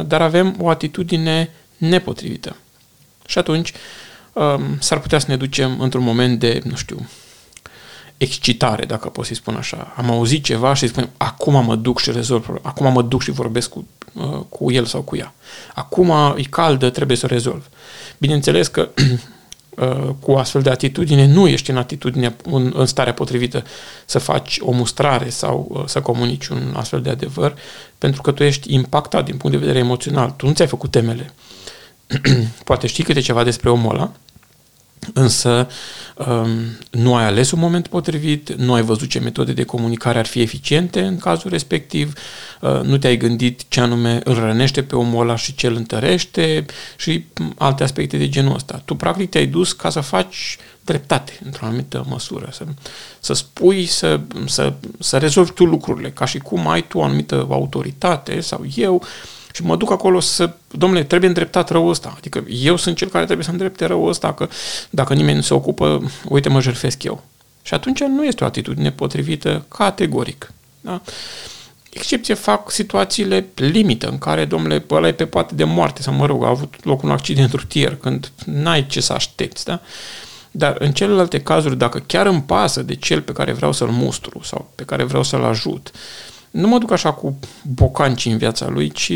dar 0.06 0.22
avem 0.22 0.56
o 0.60 0.70
atitudine 0.70 1.50
nepotrivită. 1.88 2.56
Și 3.26 3.38
atunci 3.38 3.74
um, 4.34 4.78
s-ar 4.80 5.00
putea 5.00 5.20
să 5.20 5.26
ne 5.30 5.38
ducem 5.38 5.80
într-un 5.80 6.04
moment 6.04 6.40
de, 6.40 6.62
nu 6.64 6.76
știu, 6.76 7.10
excitare, 8.18 8.86
dacă 8.86 9.10
pot 9.10 9.26
să-i 9.26 9.36
spun 9.36 9.56
așa. 9.56 9.94
Am 9.98 10.12
auzit 10.12 10.44
ceva 10.44 10.74
și 10.74 10.88
spun, 10.88 11.10
acum 11.18 11.66
mă 11.66 11.76
duc 11.76 12.00
și 12.00 12.12
rezolv 12.12 12.42
problema. 12.42 12.70
Acum 12.70 12.92
mă 12.92 13.02
duc 13.02 13.22
și 13.22 13.32
vorbesc 13.32 13.70
cu, 13.70 13.88
uh, 14.14 14.40
cu 14.50 14.72
el 14.72 14.86
sau 14.86 15.02
cu 15.02 15.16
ea. 15.16 15.34
Acum 15.74 16.12
e 16.38 16.44
caldă, 16.44 16.90
trebuie 16.90 17.18
să 17.18 17.28
rezolv. 17.28 17.70
Bineînțeles 18.18 18.68
că 18.68 18.90
uh, 19.70 20.10
cu 20.20 20.32
astfel 20.32 20.62
de 20.62 20.70
atitudine 20.70 21.26
nu 21.26 21.48
ești 21.48 21.70
în 21.70 21.78
atitudine, 21.78 22.36
în, 22.44 22.72
în 22.76 22.86
starea 22.86 23.14
potrivită 23.14 23.64
să 24.06 24.20
faci 24.20 24.58
o 24.62 24.72
mustrare 24.72 25.30
sau 25.30 25.68
uh, 25.70 25.84
să 25.86 26.02
comunici 26.02 26.48
un 26.48 26.74
astfel 26.76 27.02
de 27.02 27.10
adevăr, 27.10 27.56
pentru 27.98 28.22
că 28.22 28.32
tu 28.32 28.44
ești 28.44 28.74
impactat 28.74 29.26
din 29.26 29.38
punct 29.38 29.56
de 29.56 29.66
vedere 29.66 29.84
emoțional. 29.84 30.34
Tu 30.38 30.48
nu 30.48 30.54
ți-ai 30.54 30.68
făcut 30.68 30.92
temele. 30.92 31.34
Poate 32.66 32.88
știi 32.88 33.04
câte 33.04 33.20
ceva 33.20 33.44
despre 33.44 33.70
omul 33.70 33.96
ăla, 33.96 34.12
însă 35.14 35.68
um, 36.28 36.50
nu 36.92 37.16
ai 37.16 37.26
ales 37.26 37.52
un 37.52 37.60
moment 37.60 37.88
potrivit, 37.88 38.54
nu 38.54 38.74
ai 38.74 38.82
văzut 38.82 39.10
ce 39.10 39.20
metode 39.20 39.54
de 39.54 39.64
comunicare 39.64 40.20
ar 40.20 40.26
fi 40.26 40.42
eficiente 40.42 41.02
în 41.02 41.18
cazul 41.18 41.50
respectiv, 41.50 42.14
uh, 42.62 42.82
nu 42.82 42.98
te-ai 42.98 43.18
gândit 43.18 43.62
ce 43.68 43.80
anume 43.80 44.22
îl 44.24 44.34
rănește 44.34 44.84
pe 44.84 44.96
omul 44.96 45.22
ăla 45.22 45.36
și 45.36 45.56
ce 45.56 45.68
îl 45.68 45.76
întărește 45.76 46.66
și 46.98 47.26
alte 47.58 47.84
aspecte 47.84 48.18
de 48.18 48.30
genul 48.30 48.56
ăsta. 48.56 48.82
Tu 48.86 48.96
practic 48.96 49.30
te-ai 49.30 49.46
dus 49.46 49.72
ca 49.72 49.90
să 49.90 50.00
faci 50.00 50.58
dreptate 50.86 51.40
într-o 51.46 51.66
anumită 51.66 52.06
măsură, 52.10 52.50
să, 52.52 52.64
să 53.20 53.34
spui, 53.34 53.86
să, 53.86 54.20
să, 54.46 54.74
să 55.00 55.18
rezolvi 55.18 55.52
tu 55.52 55.66
lucrurile, 55.66 56.12
ca 56.12 56.26
și 56.26 56.38
cum 56.38 56.68
ai 56.68 56.88
tu 56.88 56.98
o 56.98 57.04
anumită 57.04 57.48
autoritate 57.50 58.40
sau 58.40 58.66
eu, 58.76 59.04
și 59.56 59.64
mă 59.64 59.76
duc 59.76 59.92
acolo 59.92 60.20
să, 60.20 60.54
domnule, 60.72 61.04
trebuie 61.04 61.30
îndreptat 61.30 61.70
răul 61.70 61.90
ăsta. 61.90 62.14
Adică 62.18 62.44
eu 62.48 62.76
sunt 62.76 62.98
cel 62.98 63.10
care 63.10 63.24
trebuie 63.24 63.46
să 63.46 63.52
îndrepte 63.52 63.86
răul 63.86 64.10
ăsta, 64.10 64.34
că 64.34 64.48
dacă 64.90 65.14
nimeni 65.14 65.36
nu 65.36 65.42
se 65.42 65.54
ocupă, 65.54 66.12
uite, 66.30 66.50
mă 66.50 66.62
jerfesc 66.62 67.04
eu. 67.04 67.24
Și 67.62 67.74
atunci 67.74 68.00
nu 68.00 68.26
este 68.26 68.44
o 68.44 68.48
atitudine 68.48 68.92
potrivită 68.92 69.66
categoric. 69.68 70.52
Da? 70.82 71.02
Excepție 71.90 72.34
fac 72.34 72.72
situațiile 72.72 73.48
limită 73.56 74.08
în 74.08 74.18
care, 74.18 74.46
domnule, 74.46 74.86
ăla 74.90 75.08
e 75.08 75.14
pe 75.14 75.26
poate 75.26 75.56
de 75.56 75.64
moarte 75.64 76.02
sau, 76.02 76.14
mă 76.14 76.26
rog, 76.26 76.44
a 76.44 76.48
avut 76.48 76.86
loc 76.86 77.02
un 77.02 77.12
accident 77.12 77.52
rutier, 77.52 77.96
când 77.96 78.32
n-ai 78.46 78.86
ce 78.88 79.02
să 79.02 79.14
aștepți, 79.14 79.66
da? 79.66 79.82
Dar 80.52 80.76
în 80.80 80.92
celelalte 80.92 81.42
cazuri, 81.42 81.78
dacă 81.78 82.00
chiar 82.00 82.26
îmi 82.26 82.42
pasă 82.42 82.82
de 82.82 82.96
cel 82.96 83.22
pe 83.22 83.32
care 83.32 83.52
vreau 83.52 83.72
să-l 83.72 83.90
mustru 83.90 84.44
sau 84.44 84.72
pe 84.76 84.84
care 84.84 85.04
vreau 85.04 85.24
să-l 85.24 85.44
ajut, 85.44 85.92
nu 86.54 86.68
mă 86.68 86.78
duc 86.78 86.92
așa 86.92 87.14
cu 87.14 87.40
bocanci 87.62 88.26
în 88.26 88.38
viața 88.38 88.68
lui, 88.68 88.90
ci 88.90 89.12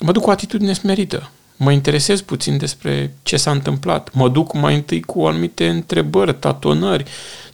mă 0.00 0.12
duc 0.12 0.22
cu 0.22 0.28
o 0.28 0.32
atitudine 0.32 0.72
smerită. 0.72 1.30
Mă 1.56 1.72
interesez 1.72 2.20
puțin 2.20 2.56
despre 2.56 3.14
ce 3.22 3.36
s-a 3.36 3.50
întâmplat. 3.50 4.14
Mă 4.14 4.28
duc 4.28 4.54
mai 4.54 4.74
întâi 4.74 5.00
cu 5.00 5.26
anumite 5.26 5.68
întrebări, 5.68 6.34
tatonări. 6.34 7.04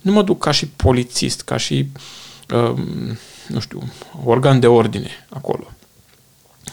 Nu 0.03 0.13
mă 0.13 0.23
duc 0.23 0.39
ca 0.39 0.51
și 0.51 0.67
polițist, 0.67 1.43
ca 1.43 1.57
și, 1.57 1.89
uh, 2.55 2.75
nu 3.49 3.61
știu, 3.61 3.93
organ 4.25 4.61
de 4.61 4.67
ordine 4.67 5.11
acolo. 5.29 5.67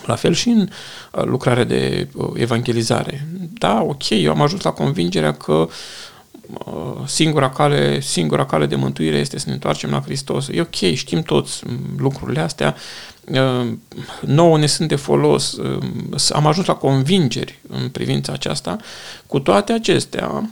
La 0.06 0.16
fel 0.16 0.34
și 0.34 0.50
în 0.50 0.70
uh, 1.12 1.24
lucrarea 1.24 1.64
de 1.64 2.08
uh, 2.14 2.30
evangelizare. 2.36 3.28
Da, 3.54 3.82
ok, 3.82 4.10
eu 4.10 4.32
am 4.32 4.42
ajuns 4.42 4.62
la 4.62 4.72
convingerea 4.72 5.34
că 5.34 5.54
Uh, 5.54 5.70
singura 7.06 7.50
cale, 7.50 8.00
singura 8.00 8.46
cale 8.46 8.66
de 8.66 8.76
mântuire 8.76 9.18
este 9.18 9.40
să 9.40 9.46
ne 9.48 9.54
întoarcem 9.54 9.90
la 9.90 10.02
Hristos. 10.02 10.48
E 10.48 10.62
ok, 10.62 10.76
știm 10.76 11.22
toți 11.22 11.64
lucrurile 11.98 12.40
astea, 12.40 12.76
uh, 13.26 13.72
nouă 14.22 14.58
ne 14.58 14.66
sunt 14.66 14.88
de 14.88 14.96
folos, 14.96 15.52
uh, 15.52 15.84
am 16.30 16.46
ajuns 16.46 16.66
la 16.66 16.74
convingeri 16.74 17.60
în 17.68 17.90
privința 17.90 18.34
aceasta, 18.34 18.78
cu 19.28 19.40
toate 19.40 19.74
acestea, 19.74 20.50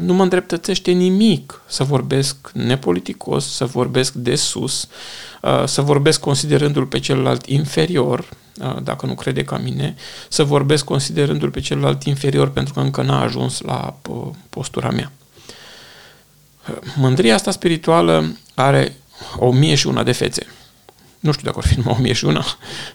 nu 0.00 0.14
mă 0.14 0.22
îndreptățește 0.22 0.90
nimic 0.90 1.62
să 1.66 1.84
vorbesc 1.84 2.50
nepoliticos, 2.52 3.54
să 3.54 3.64
vorbesc 3.64 4.12
de 4.12 4.34
sus, 4.34 4.88
să 5.64 5.82
vorbesc 5.82 6.20
considerându-l 6.20 6.86
pe 6.86 6.98
celălalt 6.98 7.46
inferior, 7.46 8.28
dacă 8.82 9.06
nu 9.06 9.14
crede 9.14 9.44
ca 9.44 9.58
mine, 9.58 9.94
să 10.28 10.44
vorbesc 10.44 10.84
considerându-l 10.84 11.50
pe 11.50 11.60
celălalt 11.60 12.02
inferior 12.02 12.48
pentru 12.48 12.74
că 12.74 12.80
încă 12.80 13.02
n-a 13.02 13.20
ajuns 13.20 13.60
la 13.60 13.96
postura 14.48 14.90
mea. 14.90 15.12
Mândria 16.96 17.34
asta 17.34 17.50
spirituală 17.50 18.36
are 18.54 18.96
o 19.38 19.52
mie 19.52 19.74
și 19.74 19.86
una 19.86 20.02
de 20.02 20.12
fețe. 20.12 20.46
Nu 21.20 21.32
știu 21.32 21.44
dacă 21.44 21.58
ar 21.62 21.66
fi 21.66 21.78
numai 21.78 21.94
o 21.98 22.02
mie 22.02 22.12
și 22.12 22.24
una, 22.24 22.44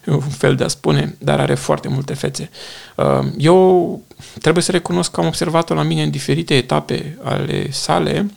e 0.07 0.11
un 0.25 0.29
fel 0.29 0.55
de 0.55 0.63
a 0.63 0.67
spune, 0.67 1.15
dar 1.19 1.39
are 1.39 1.55
foarte 1.55 1.87
multe 1.87 2.13
fețe. 2.13 2.49
Uh, 2.95 3.19
eu 3.37 4.01
trebuie 4.41 4.63
să 4.63 4.71
recunosc 4.71 5.11
că 5.11 5.19
am 5.19 5.25
observat-o 5.27 5.73
la 5.73 5.83
mine 5.83 6.03
în 6.03 6.09
diferite 6.09 6.55
etape 6.55 7.17
ale 7.23 7.71
sale 7.71 8.31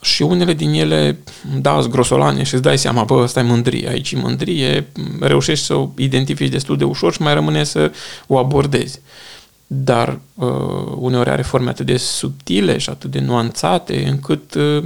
și 0.00 0.22
unele 0.22 0.52
din 0.52 0.72
ele, 0.72 1.18
da, 1.60 1.80
grosolane 1.90 2.42
și 2.42 2.54
îți 2.54 2.62
dai 2.62 2.78
seama, 2.78 3.04
bă, 3.04 3.14
ăsta 3.14 3.40
e 3.40 3.42
mândrie, 3.42 3.88
aici 3.88 4.12
e 4.12 4.16
mândrie, 4.16 4.86
reușești 5.20 5.64
să 5.64 5.74
o 5.74 5.88
identifici 5.96 6.50
destul 6.50 6.76
de 6.76 6.84
ușor 6.84 7.12
și 7.12 7.22
mai 7.22 7.34
rămâne 7.34 7.64
să 7.64 7.92
o 8.26 8.38
abordezi 8.38 9.00
dar 9.74 10.18
uh, 10.34 10.48
uneori 10.96 11.30
are 11.30 11.42
forme 11.42 11.70
atât 11.70 11.86
de 11.86 11.96
subtile 11.96 12.78
și 12.78 12.90
atât 12.90 13.10
de 13.10 13.20
nuanțate 13.20 14.08
încât 14.08 14.54
uh, 14.54 14.82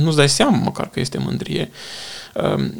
nu-ți 0.00 0.16
dai 0.16 0.28
seama 0.28 0.56
măcar 0.56 0.88
că 0.88 1.00
este 1.00 1.18
mândrie. 1.18 1.70
Uh, 2.34 2.70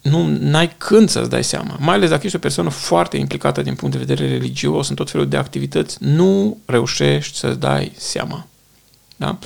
nu 0.00 0.26
n-ai 0.40 0.74
când 0.78 1.08
să-ți 1.08 1.30
dai 1.30 1.44
seama. 1.44 1.76
Mai 1.78 1.94
ales 1.94 2.08
dacă 2.08 2.20
ești 2.24 2.36
o 2.36 2.40
persoană 2.40 2.68
foarte 2.70 3.16
implicată 3.16 3.62
din 3.62 3.74
punct 3.74 3.96
de 3.96 4.04
vedere 4.04 4.28
religios 4.28 4.88
în 4.88 4.94
tot 4.94 5.10
felul 5.10 5.28
de 5.28 5.36
activități, 5.36 5.96
nu 6.00 6.58
reușești 6.64 7.38
să-ți 7.38 7.58
dai 7.58 7.92
seama. 7.96 8.46
Da? 9.16 9.38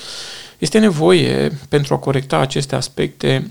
Este 0.58 0.78
nevoie 0.78 1.58
pentru 1.68 1.94
a 1.94 1.98
corecta 1.98 2.38
aceste 2.38 2.74
aspecte, 2.74 3.50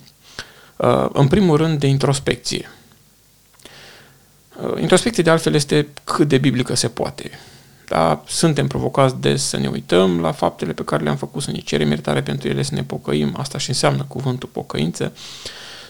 uh, 0.77 1.05
în 1.13 1.27
primul 1.27 1.57
rând, 1.57 1.79
de 1.79 1.87
introspecție. 1.87 2.69
Uh, 4.61 4.81
introspecție, 4.81 5.23
de 5.23 5.29
altfel, 5.29 5.53
este 5.53 5.87
cât 6.03 6.27
de 6.27 6.37
biblică 6.37 6.75
se 6.75 6.87
poate. 6.87 7.31
Da? 7.87 8.23
Suntem 8.27 8.67
provocați 8.67 9.15
des 9.21 9.43
să 9.43 9.57
ne 9.57 9.67
uităm 9.67 10.19
la 10.19 10.31
faptele 10.31 10.73
pe 10.73 10.83
care 10.83 11.03
le-am 11.03 11.15
făcut, 11.15 11.41
să 11.41 11.51
ne 11.51 11.57
cerem 11.57 11.89
iertare 11.89 12.21
pentru 12.21 12.47
ele, 12.47 12.61
să 12.61 12.75
ne 12.75 12.83
pocăim. 12.83 13.35
Asta 13.37 13.57
și 13.57 13.69
înseamnă 13.69 14.05
cuvântul 14.07 14.49
pocăință. 14.51 15.13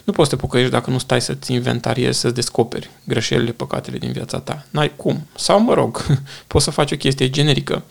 Nu 0.04 0.12
poți 0.12 0.28
să 0.28 0.34
te 0.34 0.40
pocăiești 0.40 0.72
dacă 0.72 0.90
nu 0.90 0.98
stai 0.98 1.20
să-ți 1.20 1.52
inventariezi, 1.52 2.18
să-ți 2.18 2.34
descoperi 2.34 2.90
greșelile, 3.04 3.50
păcatele 3.50 3.98
din 3.98 4.12
viața 4.12 4.38
ta. 4.38 4.66
N-ai 4.70 4.92
cum. 4.96 5.26
Sau, 5.36 5.60
mă 5.60 5.74
rog, 5.74 6.06
poți 6.46 6.64
să 6.64 6.70
faci 6.70 6.92
o 6.92 6.96
chestie 6.96 7.30
generică. 7.30 7.82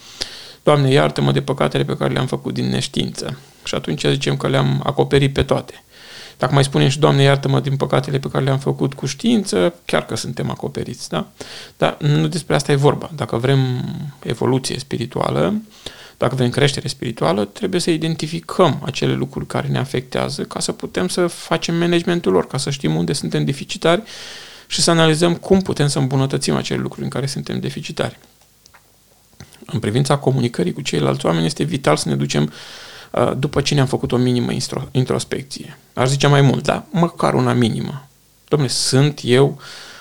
Doamne, 0.63 0.91
iartă-mă 0.91 1.31
de 1.31 1.41
păcatele 1.41 1.83
pe 1.83 1.97
care 1.97 2.13
le-am 2.13 2.27
făcut 2.27 2.53
din 2.53 2.69
neștiință. 2.69 3.37
Și 3.63 3.75
atunci 3.75 4.05
zicem 4.05 4.37
că 4.37 4.47
le-am 4.47 4.81
acoperit 4.85 5.33
pe 5.33 5.43
toate. 5.43 5.82
Dacă 6.43 6.55
mai 6.55 6.63
spunem 6.63 6.87
și, 6.89 6.99
Doamne, 6.99 7.23
iartă-mă 7.23 7.59
din 7.59 7.75
păcatele 7.75 8.19
pe 8.19 8.29
care 8.29 8.43
le-am 8.43 8.59
făcut 8.59 8.93
cu 8.93 9.05
știință, 9.05 9.73
chiar 9.85 10.05
că 10.05 10.15
suntem 10.15 10.49
acoperiți, 10.49 11.09
da? 11.09 11.27
Dar 11.77 11.97
nu 11.99 12.27
despre 12.27 12.55
asta 12.55 12.71
e 12.71 12.75
vorba. 12.75 13.09
Dacă 13.15 13.37
vrem 13.37 13.59
evoluție 14.23 14.79
spirituală, 14.79 15.61
dacă 16.17 16.35
vrem 16.35 16.49
creștere 16.49 16.87
spirituală, 16.87 17.45
trebuie 17.45 17.81
să 17.81 17.91
identificăm 17.91 18.81
acele 18.85 19.13
lucruri 19.13 19.47
care 19.47 19.67
ne 19.67 19.77
afectează 19.77 20.43
ca 20.43 20.59
să 20.59 20.71
putem 20.71 21.07
să 21.07 21.27
facem 21.27 21.75
managementul 21.75 22.31
lor, 22.31 22.47
ca 22.47 22.57
să 22.57 22.69
știm 22.69 22.95
unde 22.95 23.13
suntem 23.13 23.45
deficitari 23.45 24.01
și 24.67 24.81
să 24.81 24.91
analizăm 24.91 25.35
cum 25.35 25.61
putem 25.61 25.87
să 25.87 25.99
îmbunătățim 25.99 26.55
acele 26.55 26.81
lucruri 26.81 27.03
în 27.03 27.09
care 27.09 27.25
suntem 27.25 27.59
deficitari. 27.59 28.19
În 29.65 29.79
privința 29.79 30.17
comunicării 30.17 30.73
cu 30.73 30.81
ceilalți 30.81 31.25
oameni 31.25 31.45
este 31.45 31.63
vital 31.63 31.95
să 31.95 32.09
ne 32.09 32.15
ducem 32.15 32.43
Uh, 32.43 32.51
după 33.37 33.61
ce 33.61 33.73
ne-am 33.73 33.87
făcut 33.87 34.11
o 34.11 34.17
minimă 34.17 34.51
introspecție. 34.91 35.77
Aș 35.93 36.09
zice 36.09 36.27
mai 36.27 36.41
mult, 36.41 36.63
dar 36.63 36.83
măcar 36.91 37.33
una 37.33 37.53
minimă. 37.53 38.07
Domne, 38.47 38.67
sunt 38.67 39.19
eu 39.23 39.59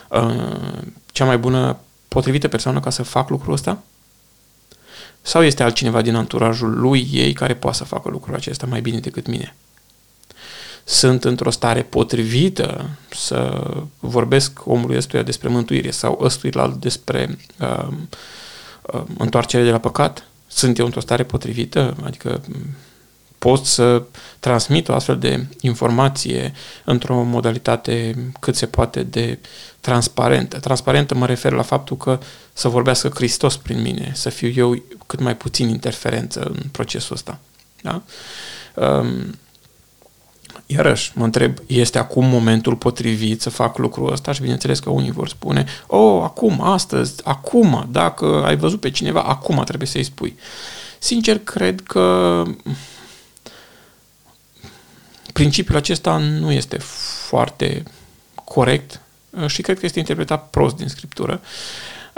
uh, 0.08 0.82
cea 1.12 1.24
mai 1.24 1.38
bună, 1.38 1.78
potrivită 2.08 2.48
persoană 2.48 2.80
ca 2.80 2.90
să 2.90 3.02
fac 3.02 3.28
lucrul 3.28 3.52
ăsta? 3.52 3.82
Sau 5.22 5.42
este 5.42 5.62
altcineva 5.62 6.02
din 6.02 6.14
anturajul 6.14 6.80
lui 6.80 7.08
ei 7.12 7.32
care 7.32 7.54
poate 7.54 7.76
să 7.76 7.84
facă 7.84 8.08
lucrul 8.08 8.34
acesta 8.34 8.66
mai 8.66 8.80
bine 8.80 8.98
decât 8.98 9.26
mine? 9.26 9.54
Sunt 10.84 11.24
într-o 11.24 11.50
stare 11.50 11.82
potrivită 11.82 12.88
să 13.10 13.70
vorbesc 13.98 14.66
omului 14.66 14.96
ăstuia 14.96 15.22
despre 15.22 15.48
mântuire 15.48 15.90
sau 15.90 16.18
ăstuilalt 16.22 16.74
despre 16.74 17.38
uh, 17.60 17.88
uh, 18.82 19.02
întoarcere 19.18 19.64
de 19.64 19.70
la 19.70 19.78
păcat? 19.78 20.26
Sunt 20.46 20.78
eu 20.78 20.84
într-o 20.84 21.00
stare 21.00 21.22
potrivită? 21.22 21.96
Adică 22.04 22.40
pot 23.42 23.64
să 23.64 24.02
transmit 24.40 24.88
o 24.88 24.94
astfel 24.94 25.18
de 25.18 25.46
informație 25.60 26.52
într-o 26.84 27.22
modalitate 27.22 28.14
cât 28.40 28.56
se 28.56 28.66
poate 28.66 29.02
de 29.02 29.38
transparentă. 29.80 30.58
Transparentă 30.58 31.14
mă 31.14 31.26
refer 31.26 31.52
la 31.52 31.62
faptul 31.62 31.96
că 31.96 32.18
să 32.52 32.68
vorbească 32.68 33.08
Hristos 33.14 33.56
prin 33.56 33.80
mine, 33.80 34.12
să 34.14 34.28
fiu 34.28 34.48
eu 34.54 34.82
cât 35.06 35.20
mai 35.20 35.36
puțin 35.36 35.68
interferență 35.68 36.40
în 36.40 36.62
procesul 36.70 37.14
ăsta. 37.14 37.38
Da? 37.80 38.02
Um, 38.74 39.34
Iarăși, 40.66 41.12
mă 41.14 41.24
întreb, 41.24 41.58
este 41.66 41.98
acum 41.98 42.26
momentul 42.26 42.76
potrivit 42.76 43.40
să 43.40 43.50
fac 43.50 43.78
lucrul 43.78 44.12
ăsta? 44.12 44.32
Și 44.32 44.40
bineînțeles 44.40 44.78
că 44.78 44.90
unii 44.90 45.10
vor 45.10 45.28
spune, 45.28 45.64
oh, 45.86 46.22
acum, 46.22 46.60
astăzi, 46.60 47.14
acum, 47.24 47.88
dacă 47.90 48.42
ai 48.44 48.56
văzut 48.56 48.80
pe 48.80 48.90
cineva, 48.90 49.22
acum 49.22 49.62
trebuie 49.64 49.88
să-i 49.88 50.02
spui. 50.02 50.36
Sincer, 50.98 51.38
cred 51.38 51.80
că 51.80 52.42
principiul 55.32 55.76
acesta 55.76 56.16
nu 56.16 56.52
este 56.52 56.78
foarte 57.26 57.82
corect 58.34 59.00
uh, 59.30 59.46
și 59.46 59.62
cred 59.62 59.78
că 59.78 59.86
este 59.86 59.98
interpretat 59.98 60.50
prost 60.50 60.76
din 60.76 60.88
Scriptură. 60.88 61.40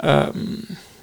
Uh, 0.03 0.29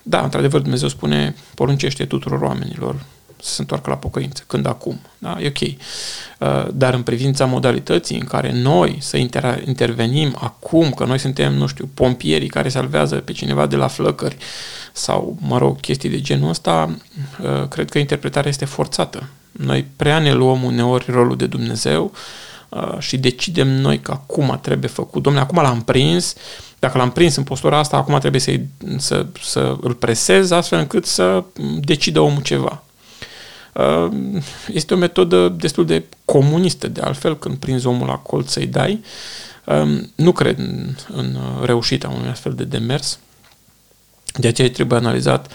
da, 0.02 0.23
într-adevăr, 0.23 0.61
Dumnezeu 0.61 0.88
spune, 0.88 1.35
poruncește 1.54 2.04
tuturor 2.04 2.40
oamenilor 2.40 3.04
să 3.42 3.52
se 3.52 3.61
întoarcă 3.61 3.90
la 3.90 3.97
pocăință. 3.97 4.45
Când 4.47 4.66
acum? 4.66 5.00
Da? 5.19 5.37
E 5.40 5.47
ok. 5.47 5.61
Uh, 5.61 6.73
dar 6.75 6.95
în 6.95 7.02
privința 7.02 7.45
modalității 7.45 8.19
în 8.19 8.25
care 8.25 8.52
noi 8.52 8.97
să 9.00 9.16
inter- 9.16 9.66
intervenim 9.66 10.37
acum, 10.40 10.90
că 10.90 11.04
noi 11.04 11.19
suntem, 11.19 11.54
nu 11.54 11.66
știu, 11.66 11.90
pompierii 11.95 12.49
care 12.49 12.69
salvează 12.69 13.16
pe 13.16 13.33
cineva 13.33 13.66
de 13.66 13.76
la 13.76 13.88
flăcări 13.88 14.37
sau, 14.92 15.37
mă 15.40 15.59
rog, 15.59 15.81
chestii 15.81 16.11
de 16.11 16.21
genul 16.21 16.49
ăsta, 16.49 16.97
cred 17.69 17.90
că 17.90 17.99
interpretarea 17.99 18.50
este 18.50 18.64
forțată. 18.64 19.28
Noi 19.52 19.87
prea 19.97 20.18
ne 20.18 20.32
luăm 20.32 20.62
uneori 20.62 21.04
rolul 21.09 21.37
de 21.37 21.47
Dumnezeu 21.47 22.12
uh, 22.68 22.99
și 22.99 23.18
decidem 23.18 23.68
noi 23.68 24.00
că 24.00 24.11
acum 24.11 24.59
trebuie 24.62 24.90
făcut. 24.90 25.23
Domnule, 25.23 25.44
acum 25.44 25.62
l-am 25.62 25.82
prins, 25.82 26.35
dacă 26.78 26.99
l-am 26.99 27.11
prins 27.11 27.37
în 27.37 27.42
postura 27.42 27.78
asta, 27.78 27.97
acum 27.97 28.18
trebuie 28.18 28.40
să, 28.40 28.61
să, 28.97 29.26
să 29.42 29.76
îl 29.80 29.94
presez 29.94 30.50
astfel 30.50 30.78
încât 30.78 31.06
să 31.06 31.44
decidă 31.80 32.21
omul 32.21 32.42
ceva. 32.42 32.82
Uh, 33.73 34.09
este 34.73 34.94
o 34.94 34.97
metodă 34.97 35.49
destul 35.49 35.87
de 35.87 36.04
comunistă, 36.25 36.88
de 36.88 37.00
altfel, 37.00 37.38
când 37.38 37.56
prinzi 37.56 37.87
omul 37.87 38.06
la 38.06 38.16
colț 38.16 38.50
să-i 38.50 38.66
dai. 38.66 39.02
Um, 39.64 40.12
nu 40.14 40.32
cred 40.32 40.59
în, 40.59 40.94
în 41.14 41.38
reușita 41.62 42.09
unui 42.09 42.28
astfel 42.28 42.52
de 42.54 42.64
demers. 42.64 43.18
De 44.37 44.49
aceea 44.49 44.71
trebuie 44.71 44.99
analizat 44.99 45.52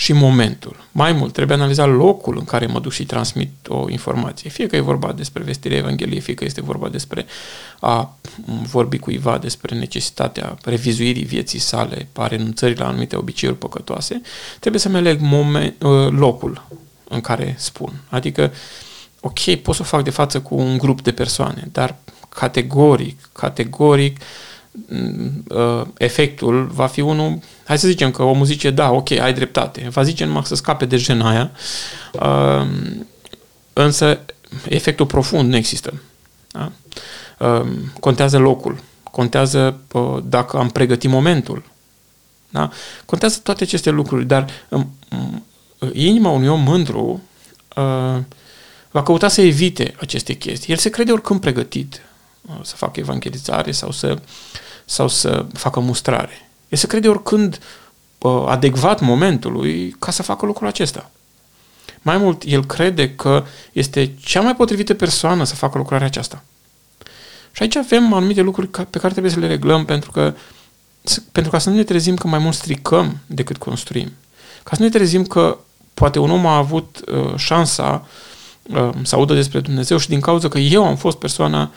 și 0.00 0.12
momentul. 0.12 0.76
Mai 0.92 1.12
mult, 1.12 1.32
trebuie 1.32 1.56
analizat 1.56 1.88
locul 1.88 2.36
în 2.38 2.44
care 2.44 2.66
mă 2.66 2.80
duc 2.80 2.92
și 2.92 3.04
transmit 3.04 3.50
o 3.68 3.90
informație. 3.90 4.50
Fie 4.50 4.66
că 4.66 4.76
e 4.76 4.80
vorba 4.80 5.12
despre 5.12 5.42
vestirea 5.42 5.76
Evangheliei, 5.76 6.20
fie 6.20 6.34
că 6.34 6.44
este 6.44 6.60
vorba 6.60 6.88
despre 6.88 7.26
a 7.80 8.16
vorbi 8.46 8.98
cuiva 8.98 9.38
despre 9.38 9.76
necesitatea 9.76 10.56
revizuirii 10.64 11.24
vieții 11.24 11.58
sale, 11.58 12.08
a 12.12 12.26
renunțării 12.26 12.76
la 12.76 12.86
anumite 12.86 13.16
obiceiuri 13.16 13.58
păcătoase, 13.58 14.20
trebuie 14.58 14.80
să-mi 14.80 14.96
aleg 14.96 15.20
moment, 15.20 15.82
uh, 15.82 16.08
locul 16.10 16.66
în 17.08 17.20
care 17.20 17.54
spun. 17.58 17.92
Adică, 18.08 18.52
ok, 19.20 19.54
pot 19.54 19.74
să 19.74 19.82
o 19.82 19.84
fac 19.84 20.04
de 20.04 20.10
față 20.10 20.40
cu 20.40 20.54
un 20.54 20.78
grup 20.78 21.02
de 21.02 21.12
persoane, 21.12 21.68
dar 21.72 21.96
categoric, 22.28 23.28
categoric, 23.32 24.16
uh, 24.16 24.24
efectul 25.96 26.66
va 26.66 26.86
fi 26.86 27.00
unul 27.00 27.38
Hai 27.70 27.78
să 27.78 27.88
zicem 27.88 28.10
că 28.10 28.22
omul 28.22 28.46
zice, 28.46 28.70
da, 28.70 28.90
ok, 28.90 29.10
ai 29.10 29.32
dreptate. 29.34 29.88
Va 29.88 30.02
zice 30.02 30.24
numai 30.24 30.44
să 30.44 30.54
scape 30.54 30.84
de 30.84 30.96
jena 30.96 31.28
aia, 31.28 31.50
uh, 32.12 32.66
însă 33.72 34.20
efectul 34.68 35.06
profund 35.06 35.48
nu 35.48 35.56
există. 35.56 36.02
Da? 36.50 36.72
Uh, 37.38 37.66
contează 38.00 38.38
locul, 38.38 38.80
contează 39.10 39.80
uh, 39.92 40.18
dacă 40.24 40.56
am 40.56 40.68
pregătit 40.68 41.10
momentul. 41.10 41.62
Da? 42.48 42.70
Contează 43.04 43.40
toate 43.42 43.62
aceste 43.62 43.90
lucruri, 43.90 44.24
dar 44.24 44.46
uh, 44.68 44.80
inima 45.92 46.30
unui 46.30 46.48
om 46.48 46.62
mândru 46.62 47.22
uh, 47.76 48.18
va 48.90 49.02
căuta 49.02 49.28
să 49.28 49.40
evite 49.40 49.94
aceste 50.00 50.32
chestii. 50.32 50.72
El 50.72 50.78
se 50.78 50.90
crede 50.90 51.12
oricând 51.12 51.40
pregătit 51.40 51.94
uh, 51.94 52.09
să 52.62 52.76
facă 52.76 53.00
evangelizare 53.00 53.72
sau 53.72 53.90
să, 53.90 54.18
sau 54.84 55.08
să 55.08 55.46
facă 55.52 55.80
mustrare. 55.80 56.50
El 56.68 56.78
se 56.78 56.86
crede 56.86 57.08
oricând 57.08 57.60
uh, 58.18 58.44
adecvat 58.46 59.00
momentului 59.00 59.90
ca 59.98 60.10
să 60.10 60.22
facă 60.22 60.46
lucrul 60.46 60.66
acesta. 60.66 61.10
Mai 62.02 62.16
mult, 62.16 62.42
el 62.46 62.66
crede 62.66 63.14
că 63.14 63.44
este 63.72 64.14
cea 64.24 64.40
mai 64.40 64.56
potrivită 64.56 64.94
persoană 64.94 65.44
să 65.44 65.54
facă 65.54 65.78
lucrarea 65.78 66.06
aceasta. 66.06 66.44
Și 67.52 67.62
aici 67.62 67.76
avem 67.76 68.12
anumite 68.12 68.40
lucruri 68.40 68.68
pe 68.68 68.98
care 68.98 69.12
trebuie 69.12 69.32
să 69.32 69.38
le 69.38 69.46
reglăm 69.46 69.84
pentru 69.84 70.10
că 70.10 70.34
pentru 71.32 71.50
ca 71.50 71.58
să 71.58 71.70
nu 71.70 71.76
ne 71.76 71.84
trezim 71.84 72.16
că 72.16 72.26
mai 72.26 72.38
mult 72.38 72.54
stricăm 72.54 73.18
decât 73.26 73.56
construim. 73.56 74.12
Ca 74.62 74.70
să 74.76 74.76
nu 74.78 74.84
ne 74.84 74.90
trezim 74.90 75.24
că 75.24 75.58
poate 75.94 76.18
un 76.18 76.30
om 76.30 76.46
a 76.46 76.56
avut 76.56 77.00
uh, 77.12 77.34
șansa 77.36 78.06
uh, 78.62 78.90
să 79.02 79.14
audă 79.14 79.34
despre 79.34 79.60
Dumnezeu 79.60 79.96
și 79.98 80.08
din 80.08 80.20
cauza 80.20 80.48
că 80.48 80.58
eu 80.58 80.84
am 80.84 80.96
fost 80.96 81.18
persoana 81.18 81.70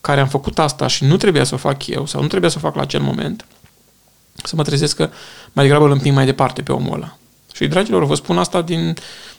care 0.00 0.20
am 0.20 0.28
făcut 0.28 0.58
asta 0.58 0.86
și 0.86 1.04
nu 1.04 1.16
trebuia 1.16 1.44
să 1.44 1.54
o 1.54 1.58
fac 1.58 1.86
eu 1.86 2.06
sau 2.06 2.20
nu 2.22 2.26
trebuia 2.26 2.50
să 2.50 2.56
o 2.58 2.60
fac 2.60 2.74
la 2.74 2.82
acel 2.82 3.00
moment, 3.00 3.44
să 4.44 4.56
mă 4.56 4.62
trezesc 4.62 4.96
că 4.96 5.10
mai 5.52 5.64
degrabă 5.64 5.84
îl 5.84 5.90
împing 5.90 6.14
mai 6.14 6.24
departe 6.24 6.62
pe 6.62 6.72
omul 6.72 6.94
ăla. 6.94 7.16
Și, 7.52 7.66
dragilor, 7.66 8.04
vă 8.04 8.14
spun 8.14 8.38
asta 8.38 8.62
din, 8.62 8.94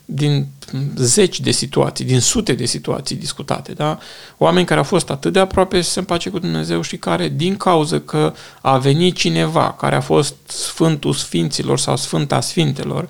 din 0.06 0.48
zeci 0.96 1.40
de 1.40 1.52
situații, 1.52 2.06
din 2.06 2.20
sute 2.20 2.54
de 2.54 2.66
situații 2.66 3.16
discutate, 3.16 3.74
da? 3.74 3.98
Oameni 4.38 4.66
care 4.66 4.80
au 4.80 4.86
fost 4.86 5.10
atât 5.10 5.34
de 5.34 5.40
aproape 5.40 5.82
să 5.82 5.92
se 5.92 6.00
împace 6.00 6.30
cu 6.30 6.40
Dumnezeu 6.40 6.82
și 6.82 6.98
care, 6.98 7.30
din 7.30 7.58
cauză 7.58 8.00
că 8.00 8.34
a 8.62 8.78
venit 8.78 9.16
cineva 9.16 9.74
care 9.74 9.96
a 9.96 10.02
fost 10.02 10.36
Sfântul 10.46 11.14
Sfinților 11.14 11.80
sau 11.80 11.96
Sfânta 11.96 12.42
Sfintelor 12.42 13.10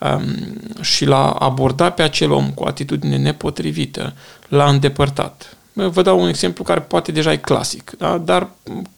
um, 0.00 0.60
și 0.80 1.04
l-a 1.04 1.30
abordat 1.30 1.94
pe 1.94 2.02
acel 2.02 2.30
om 2.30 2.50
cu 2.50 2.62
o 2.62 2.66
atitudine 2.66 3.16
nepotrivită, 3.16 4.14
l-a 4.48 4.68
îndepărtat. 4.68 5.56
Vă 5.86 6.02
dau 6.02 6.20
un 6.20 6.28
exemplu 6.28 6.64
care 6.64 6.80
poate 6.80 7.12
deja 7.12 7.32
e 7.32 7.36
clasic, 7.36 7.94
da? 7.98 8.18
dar 8.18 8.48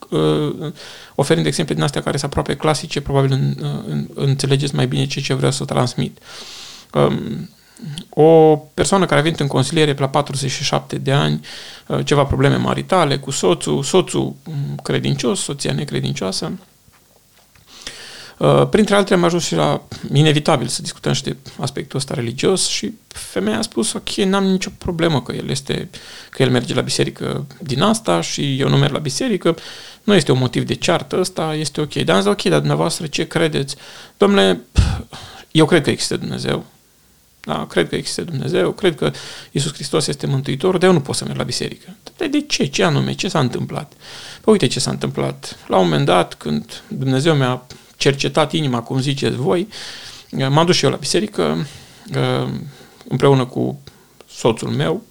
uh, 0.09 0.71
oferind 1.15 1.45
exemple 1.45 1.73
din 1.73 1.83
astea 1.83 2.01
care 2.01 2.17
sunt 2.17 2.31
aproape 2.31 2.55
clasice, 2.55 3.01
probabil 3.01 3.31
în, 3.31 3.55
în, 3.87 4.07
înțelegeți 4.13 4.75
mai 4.75 4.87
bine 4.87 5.05
ce, 5.05 5.21
ce 5.21 5.33
vreau 5.33 5.51
să 5.51 5.65
transmit. 5.65 6.17
Um, 6.93 7.49
o 8.09 8.55
persoană 8.73 9.05
care 9.05 9.19
a 9.19 9.23
venit 9.23 9.39
în 9.39 9.47
consiliere 9.47 9.93
pe 9.93 10.01
la 10.01 10.09
47 10.09 10.97
de 10.97 11.11
ani, 11.11 11.45
uh, 11.87 12.05
ceva 12.05 12.23
probleme 12.23 12.55
maritale 12.55 13.17
cu 13.17 13.31
soțul, 13.31 13.83
soțul 13.83 14.35
credincios, 14.83 15.39
soția 15.39 15.73
necredincioasă, 15.73 16.51
Uh, 16.51 16.70
printre 18.69 18.95
altele 18.95 19.15
am 19.15 19.23
ajuns 19.23 19.43
și 19.43 19.55
la 19.55 19.81
inevitabil 20.13 20.67
să 20.67 20.81
discutăm 20.81 21.13
și 21.13 21.23
de 21.23 21.35
aspectul 21.59 21.99
ăsta 21.99 22.13
religios 22.13 22.67
și 22.67 22.93
femeia 23.07 23.57
a 23.57 23.61
spus, 23.61 23.93
ok, 23.93 24.09
n-am 24.09 24.43
nicio 24.43 24.69
problemă 24.77 25.21
că 25.21 25.31
el 25.31 25.49
este, 25.49 25.89
că 26.29 26.43
el 26.43 26.49
merge 26.49 26.73
la 26.73 26.81
biserică 26.81 27.45
din 27.59 27.81
asta 27.81 28.21
și 28.21 28.59
eu 28.59 28.69
nu 28.69 28.77
merg 28.77 28.93
la 28.93 28.99
biserică, 28.99 29.55
nu 30.03 30.13
este 30.13 30.31
un 30.31 30.37
motiv 30.37 30.65
de 30.65 30.73
ceartă 30.73 31.19
ăsta, 31.19 31.55
este 31.55 31.81
ok. 31.81 31.93
Dar 31.93 32.15
am 32.15 32.21
zis, 32.21 32.31
ok, 32.31 32.41
dar 32.41 32.57
dumneavoastră 32.57 33.07
ce 33.07 33.27
credeți? 33.27 33.75
Domnule, 34.17 34.61
eu 35.51 35.65
cred 35.65 35.83
că 35.83 35.89
există 35.89 36.17
Dumnezeu, 36.17 36.65
da, 37.43 37.65
cred 37.69 37.89
că 37.89 37.95
există 37.95 38.21
Dumnezeu, 38.21 38.71
cred 38.71 38.95
că 38.95 39.11
Isus 39.51 39.73
Hristos 39.73 40.07
este 40.07 40.27
Mântuitorul, 40.27 40.79
dar 40.79 40.89
eu 40.89 40.95
nu 40.95 41.01
pot 41.01 41.15
să 41.15 41.25
merg 41.25 41.37
la 41.37 41.43
biserică. 41.43 41.95
De, 42.17 42.27
de 42.27 42.41
ce? 42.41 42.65
Ce 42.65 42.83
anume? 42.83 43.13
Ce 43.13 43.27
s-a 43.27 43.39
întâmplat? 43.39 43.93
Păi 44.41 44.53
uite 44.53 44.67
ce 44.67 44.79
s-a 44.79 44.91
întâmplat. 44.91 45.57
La 45.67 45.77
un 45.77 45.83
moment 45.83 46.05
dat, 46.05 46.33
când 46.33 46.83
Dumnezeu 46.87 47.35
mi-a 47.35 47.65
cercetat 48.01 48.51
inima, 48.51 48.81
cum 48.81 48.99
ziceți 48.99 49.35
voi, 49.35 49.67
m-am 50.49 50.65
dus 50.65 50.75
și 50.75 50.85
eu 50.85 50.91
la 50.91 50.97
biserică 50.97 51.67
uh, 52.15 52.49
împreună 53.07 53.45
cu 53.45 53.79
soțul 54.29 54.69
meu, 54.69 55.01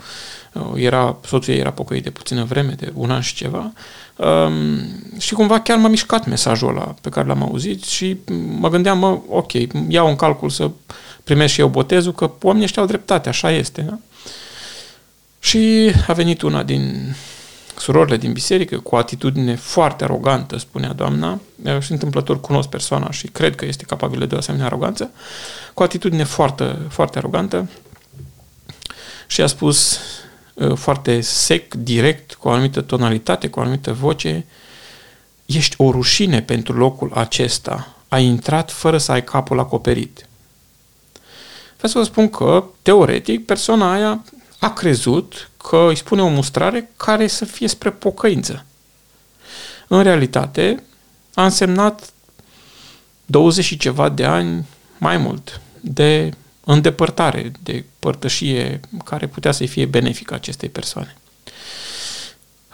uh, 0.53 0.62
era, 0.74 1.16
soțul 1.26 1.55
ei 1.55 1.61
era 1.61 1.72
pocăit 1.72 2.03
de 2.03 2.11
puțină 2.11 2.44
vreme, 2.44 2.72
de 2.72 2.92
un 2.94 3.11
an 3.11 3.20
și 3.20 3.35
ceva, 3.35 3.72
um, 4.16 4.79
și 5.18 5.35
cumva 5.35 5.61
chiar 5.61 5.79
m-a 5.79 5.88
mișcat 5.88 6.26
mesajul 6.26 6.68
ăla 6.68 6.94
pe 7.00 7.09
care 7.09 7.26
l-am 7.26 7.42
auzit 7.42 7.85
și 7.85 8.16
mă 8.59 8.68
gândeam, 8.68 8.98
mă, 8.98 9.18
ok, 9.29 9.53
iau 9.88 10.09
în 10.09 10.16
calcul 10.16 10.50
să 10.50 10.70
primesc 11.24 11.53
și 11.53 11.61
eu 11.61 11.68
botezul, 11.68 12.12
că 12.12 12.31
oamenii 12.42 12.66
ăștia 12.66 12.83
au 12.83 12.88
dreptate, 12.88 13.29
așa 13.29 13.50
este. 13.50 13.81
Da? 13.81 13.98
Și 15.38 15.92
a 16.07 16.12
venit 16.12 16.42
una 16.42 16.62
din 16.62 17.14
surorile 17.81 18.16
din 18.16 18.33
biserică, 18.33 18.79
cu 18.79 18.95
o 18.95 18.99
atitudine 18.99 19.55
foarte 19.55 20.05
arogantă, 20.05 20.59
spunea 20.59 20.93
doamna, 20.93 21.40
și 21.81 21.93
întâmplător 21.93 22.40
cunosc 22.40 22.69
persoana 22.69 23.11
și 23.11 23.27
cred 23.27 23.55
că 23.55 23.64
este 23.64 23.85
capabilă 23.85 24.27
de 24.27 24.35
o 24.35 24.38
asemenea 24.38 24.66
aroganță, 24.66 25.11
cu 25.75 25.83
o 25.83 25.85
atitudine 25.85 26.25
foarte, 26.25 26.79
foarte 26.88 27.19
arogantă. 27.19 27.69
Și 29.27 29.40
a 29.40 29.47
spus 29.47 29.99
foarte 30.75 31.21
sec, 31.21 31.75
direct, 31.75 32.35
cu 32.35 32.49
o 32.49 32.51
anumită 32.51 32.81
tonalitate, 32.81 33.49
cu 33.49 33.59
o 33.59 33.62
anumită 33.62 33.93
voce, 33.93 34.47
ești 35.47 35.75
o 35.79 35.90
rușine 35.90 36.43
pentru 36.43 36.77
locul 36.77 37.12
acesta, 37.14 37.97
ai 38.09 38.25
intrat 38.25 38.71
fără 38.71 38.99
să 38.99 39.12
ai 39.12 39.25
capul 39.25 39.59
acoperit. 39.59 40.27
Vreau 41.77 41.93
să 41.93 41.99
vă 41.99 42.05
spun 42.05 42.31
că, 42.31 42.64
teoretic, 42.83 43.47
persoana 43.47 43.93
aia 43.93 44.25
a 44.59 44.73
crezut 44.73 45.50
că 45.62 45.87
îi 45.88 45.96
spune 45.96 46.23
o 46.23 46.29
mustrare 46.29 46.90
care 46.96 47.27
să 47.27 47.44
fie 47.44 47.68
spre 47.68 47.90
pocăință. 47.90 48.64
În 49.88 50.03
realitate, 50.03 50.83
a 51.35 51.44
însemnat 51.44 52.12
20 53.27 53.64
și 53.64 53.77
ceva 53.77 54.09
de 54.09 54.25
ani 54.25 54.66
mai 54.99 55.16
mult 55.16 55.61
de 55.81 56.31
îndepărtare, 56.64 57.53
de 57.62 57.85
părtășie 57.99 58.81
care 59.05 59.27
putea 59.27 59.53
să-i 59.53 59.66
fie 59.66 59.85
benefică 59.85 60.35
acestei 60.35 60.68
persoane. 60.68 61.16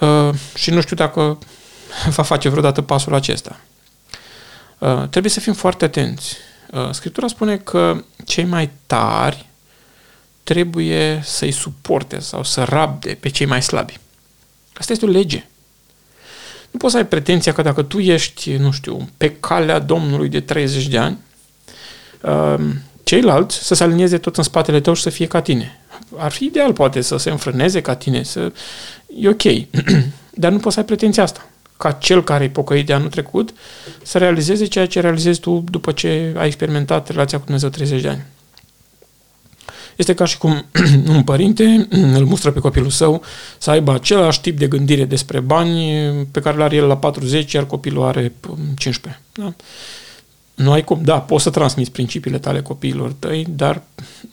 Uh, 0.00 0.30
și 0.54 0.70
nu 0.70 0.80
știu 0.80 0.96
dacă 0.96 1.38
va 2.16 2.22
face 2.22 2.48
vreodată 2.48 2.82
pasul 2.82 3.14
acesta. 3.14 3.60
Uh, 4.78 5.08
trebuie 5.08 5.32
să 5.32 5.40
fim 5.40 5.52
foarte 5.52 5.84
atenți. 5.84 6.36
Uh, 6.70 6.90
Scriptura 6.90 7.26
spune 7.26 7.56
că 7.56 8.04
cei 8.24 8.44
mai 8.44 8.70
tari 8.86 9.46
trebuie 10.46 11.20
să-i 11.24 11.50
suporte 11.50 12.18
sau 12.18 12.42
să 12.42 12.62
rabde 12.62 13.16
pe 13.20 13.28
cei 13.28 13.46
mai 13.46 13.62
slabi. 13.62 13.98
Asta 14.74 14.92
este 14.92 15.04
o 15.04 15.08
lege. 15.08 15.44
Nu 16.70 16.78
poți 16.78 16.92
să 16.92 16.98
ai 16.98 17.06
pretenția 17.06 17.52
că 17.52 17.62
dacă 17.62 17.82
tu 17.82 17.98
ești, 17.98 18.52
nu 18.52 18.70
știu, 18.70 19.08
pe 19.16 19.32
calea 19.40 19.78
Domnului 19.78 20.28
de 20.28 20.40
30 20.40 20.86
de 20.86 20.98
ani, 20.98 21.18
um, 22.20 22.82
ceilalți 23.02 23.56
să 23.56 23.74
se 23.74 23.82
alinieze 23.82 24.18
tot 24.18 24.36
în 24.36 24.42
spatele 24.42 24.80
tău 24.80 24.94
și 24.94 25.02
să 25.02 25.10
fie 25.10 25.26
ca 25.26 25.40
tine. 25.40 25.80
Ar 26.16 26.30
fi 26.30 26.44
ideal, 26.44 26.72
poate, 26.72 27.00
să 27.00 27.16
se 27.16 27.30
înfrâneze 27.30 27.80
ca 27.80 27.94
tine, 27.94 28.22
să... 28.22 28.52
e 29.20 29.28
ok. 29.28 29.42
Dar 30.42 30.52
nu 30.52 30.58
poți 30.58 30.74
să 30.74 30.80
ai 30.80 30.86
pretenția 30.86 31.22
asta. 31.22 31.46
Ca 31.76 31.92
cel 31.92 32.24
care 32.24 32.44
e 32.44 32.48
pocăit 32.48 32.86
de 32.86 32.92
anul 32.92 33.08
trecut, 33.08 33.54
să 34.02 34.18
realizeze 34.18 34.64
ceea 34.64 34.86
ce 34.86 35.00
realizezi 35.00 35.40
tu 35.40 35.64
după 35.70 35.92
ce 35.92 36.34
ai 36.36 36.46
experimentat 36.46 37.08
relația 37.08 37.38
cu 37.38 37.44
Dumnezeu 37.44 37.68
30 37.68 38.00
de 38.00 38.08
ani. 38.08 38.24
Este 39.96 40.14
ca 40.14 40.24
și 40.24 40.38
cum 40.38 40.64
un 41.14 41.22
părinte 41.22 41.86
îl 41.90 42.24
mustră 42.24 42.50
pe 42.50 42.60
copilul 42.60 42.90
său 42.90 43.22
să 43.58 43.70
aibă 43.70 43.92
același 43.92 44.40
tip 44.40 44.58
de 44.58 44.66
gândire 44.66 45.04
despre 45.04 45.40
bani 45.40 46.00
pe 46.30 46.40
care 46.40 46.56
l-are 46.56 46.76
el 46.76 46.86
la 46.86 46.96
40, 46.96 47.52
iar 47.52 47.66
copilul 47.66 48.04
are 48.04 48.32
15. 48.76 49.22
Da? 49.32 49.54
Nu 50.54 50.72
ai 50.72 50.84
cum. 50.84 51.00
Da, 51.02 51.20
poți 51.20 51.42
să 51.42 51.50
transmiți 51.50 51.90
principiile 51.90 52.38
tale 52.38 52.62
copiilor 52.62 53.12
tăi, 53.12 53.46
dar 53.48 53.82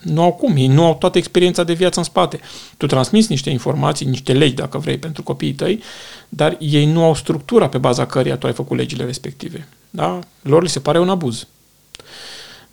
nu 0.01 0.21
au 0.21 0.33
cum. 0.33 0.55
Ei 0.55 0.67
nu 0.67 0.85
au 0.85 0.95
toată 0.95 1.17
experiența 1.17 1.63
de 1.63 1.73
viață 1.73 1.99
în 1.99 2.05
spate. 2.05 2.39
Tu 2.77 2.85
transmiți 2.85 3.29
niște 3.29 3.49
informații, 3.49 4.05
niște 4.05 4.33
legi, 4.33 4.53
dacă 4.53 4.77
vrei, 4.77 4.97
pentru 4.97 5.23
copiii 5.23 5.53
tăi, 5.53 5.81
dar 6.29 6.57
ei 6.59 6.85
nu 6.85 7.03
au 7.03 7.15
structura 7.15 7.69
pe 7.69 7.77
baza 7.77 8.05
căreia 8.05 8.37
tu 8.37 8.47
ai 8.47 8.53
făcut 8.53 8.77
legile 8.77 9.05
respective. 9.05 9.67
Da? 9.89 10.19
Lor 10.41 10.61
li 10.61 10.69
se 10.69 10.79
pare 10.79 10.99
un 10.99 11.09
abuz. 11.09 11.47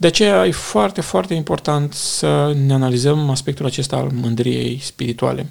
De 0.00 0.06
aceea 0.06 0.46
e 0.46 0.50
foarte, 0.50 1.00
foarte 1.00 1.34
important 1.34 1.92
să 1.92 2.56
ne 2.66 2.72
analizăm 2.72 3.30
aspectul 3.30 3.66
acesta 3.66 3.96
al 3.96 4.10
mândriei 4.12 4.78
spirituale. 4.82 5.46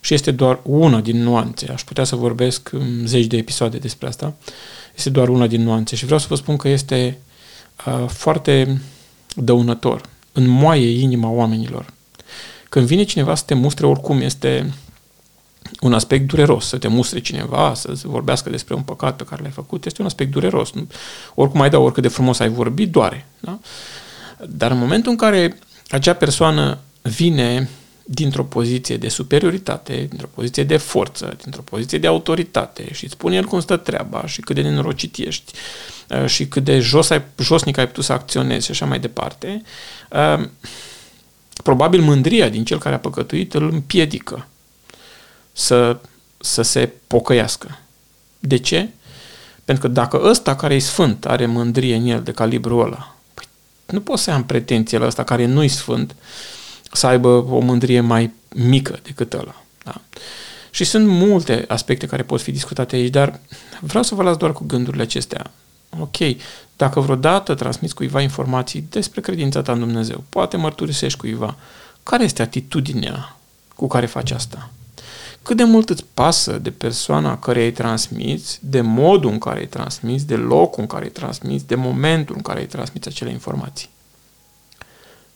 Și 0.00 0.14
este 0.14 0.30
doar 0.30 0.60
una 0.62 1.00
din 1.00 1.22
nuanțe. 1.22 1.70
Aș 1.72 1.82
putea 1.82 2.04
să 2.04 2.16
vorbesc 2.16 2.70
zeci 3.04 3.26
de 3.26 3.36
episoade 3.36 3.78
despre 3.78 4.08
asta. 4.08 4.34
Este 4.96 5.10
doar 5.10 5.28
una 5.28 5.46
din 5.46 5.62
nuanțe. 5.62 5.96
Și 5.96 6.04
vreau 6.04 6.20
să 6.20 6.26
vă 6.28 6.34
spun 6.34 6.56
că 6.56 6.68
este 6.68 7.18
uh, 7.86 8.08
foarte 8.08 8.80
dăunător. 9.34 10.00
Înmoaie 10.32 11.00
inima 11.00 11.30
oamenilor. 11.30 11.92
Când 12.68 12.86
vine 12.86 13.02
cineva 13.02 13.34
să 13.34 13.42
te 13.46 13.54
mustre, 13.54 13.86
oricum 13.86 14.20
este 14.20 14.72
un 15.80 15.92
aspect 15.92 16.26
dureros. 16.26 16.66
Să 16.66 16.78
te 16.78 16.88
mustre 16.88 17.20
cineva, 17.20 17.72
să 17.74 17.94
vorbească 18.04 18.50
despre 18.50 18.74
un 18.74 18.82
păcat 18.82 19.16
pe 19.16 19.24
care 19.24 19.42
l-ai 19.42 19.50
făcut, 19.50 19.84
este 19.84 20.00
un 20.00 20.06
aspect 20.06 20.30
dureros. 20.30 20.70
Oricum 21.34 21.60
ai 21.60 21.70
da, 21.70 21.78
oricât 21.78 22.02
de 22.02 22.08
frumos 22.08 22.38
ai 22.38 22.48
vorbit, 22.48 22.90
doare. 22.90 23.26
Da? 23.40 23.58
Dar 24.48 24.70
în 24.70 24.78
momentul 24.78 25.10
în 25.10 25.16
care 25.16 25.58
acea 25.90 26.12
persoană 26.12 26.78
vine 27.02 27.68
dintr-o 28.10 28.44
poziție 28.44 28.96
de 28.96 29.08
superioritate, 29.08 30.06
dintr-o 30.08 30.28
poziție 30.34 30.64
de 30.64 30.76
forță, 30.76 31.36
dintr-o 31.42 31.62
poziție 31.62 31.98
de 31.98 32.06
autoritate 32.06 32.92
și 32.92 33.04
îți 33.04 33.12
spune 33.12 33.36
el 33.36 33.44
cum 33.44 33.60
stă 33.60 33.76
treaba 33.76 34.26
și 34.26 34.40
cât 34.40 34.54
de 34.54 34.62
nenorocit 34.62 35.16
ești 35.16 35.52
uh, 36.10 36.26
și 36.26 36.46
cât 36.46 36.64
de 36.64 36.78
jos 36.78 37.10
ai, 37.10 37.22
josnic 37.38 37.78
ai 37.78 37.86
putut 37.86 38.04
să 38.04 38.12
acționezi 38.12 38.64
și 38.64 38.70
așa 38.70 38.86
mai 38.86 38.98
departe, 38.98 39.62
uh, 40.10 40.44
probabil 41.62 42.00
mândria 42.00 42.48
din 42.48 42.64
cel 42.64 42.78
care 42.78 42.94
a 42.94 42.98
păcătuit 42.98 43.54
îl 43.54 43.70
împiedică 43.72 44.46
să, 45.58 45.98
să 46.38 46.62
se 46.62 46.92
pocăiască. 47.06 47.78
De 48.38 48.56
ce? 48.56 48.88
Pentru 49.64 49.86
că 49.86 49.92
dacă 49.92 50.20
ăsta 50.24 50.56
care 50.56 50.74
e 50.74 50.78
sfânt 50.78 51.26
are 51.26 51.46
mândrie 51.46 51.96
în 51.96 52.06
el 52.06 52.22
de 52.22 52.32
calibrul 52.32 52.84
ăla, 52.84 53.14
păi 53.34 53.44
nu 53.86 54.00
poți 54.00 54.22
să 54.22 54.30
am 54.30 54.44
pretenție 54.44 54.98
la 54.98 55.06
ăsta 55.06 55.24
care 55.24 55.46
nu-i 55.46 55.68
sfânt 55.68 56.14
să 56.92 57.06
aibă 57.06 57.28
o 57.28 57.58
mândrie 57.58 58.00
mai 58.00 58.32
mică 58.54 58.98
decât 59.02 59.32
ăla. 59.32 59.62
Da? 59.84 60.00
Și 60.70 60.84
sunt 60.84 61.06
multe 61.06 61.64
aspecte 61.68 62.06
care 62.06 62.22
pot 62.22 62.40
fi 62.40 62.50
discutate 62.50 62.96
aici, 62.96 63.12
dar 63.12 63.40
vreau 63.80 64.02
să 64.02 64.14
vă 64.14 64.22
las 64.22 64.36
doar 64.36 64.52
cu 64.52 64.64
gândurile 64.66 65.02
acestea. 65.02 65.50
Ok, 65.98 66.16
dacă 66.76 67.00
vreodată 67.00 67.54
transmiți 67.54 67.94
cuiva 67.94 68.20
informații 68.20 68.86
despre 68.90 69.20
credința 69.20 69.62
ta 69.62 69.72
în 69.72 69.78
Dumnezeu, 69.78 70.24
poate 70.28 70.56
mărturisești 70.56 71.18
cuiva, 71.18 71.56
care 72.02 72.24
este 72.24 72.42
atitudinea 72.42 73.36
cu 73.74 73.86
care 73.86 74.06
faci 74.06 74.30
asta? 74.30 74.70
Cât 75.42 75.56
de 75.56 75.64
mult 75.64 75.90
îți 75.90 76.04
pasă 76.14 76.58
de 76.58 76.70
persoana 76.70 77.38
care 77.38 77.64
îi 77.64 77.72
transmiți, 77.72 78.58
de 78.62 78.80
modul 78.80 79.30
în 79.30 79.38
care 79.38 79.60
îi 79.60 79.66
transmiți, 79.66 80.26
de 80.26 80.36
locul 80.36 80.80
în 80.80 80.86
care 80.86 81.04
îi 81.04 81.10
transmiți, 81.10 81.66
de 81.66 81.74
momentul 81.74 82.34
în 82.36 82.42
care 82.42 82.60
îi 82.60 82.66
transmiți 82.66 83.08
acele 83.08 83.30
informații. 83.30 83.88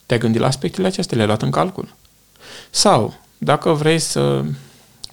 Te-ai 0.06 0.20
gândit 0.20 0.40
la 0.40 0.46
aspectele 0.46 0.86
acestea, 0.86 1.16
le-ai 1.16 1.28
luat 1.28 1.42
în 1.42 1.50
calcul. 1.50 1.94
Sau, 2.70 3.14
dacă 3.38 3.72
vrei 3.72 3.98
să 3.98 4.44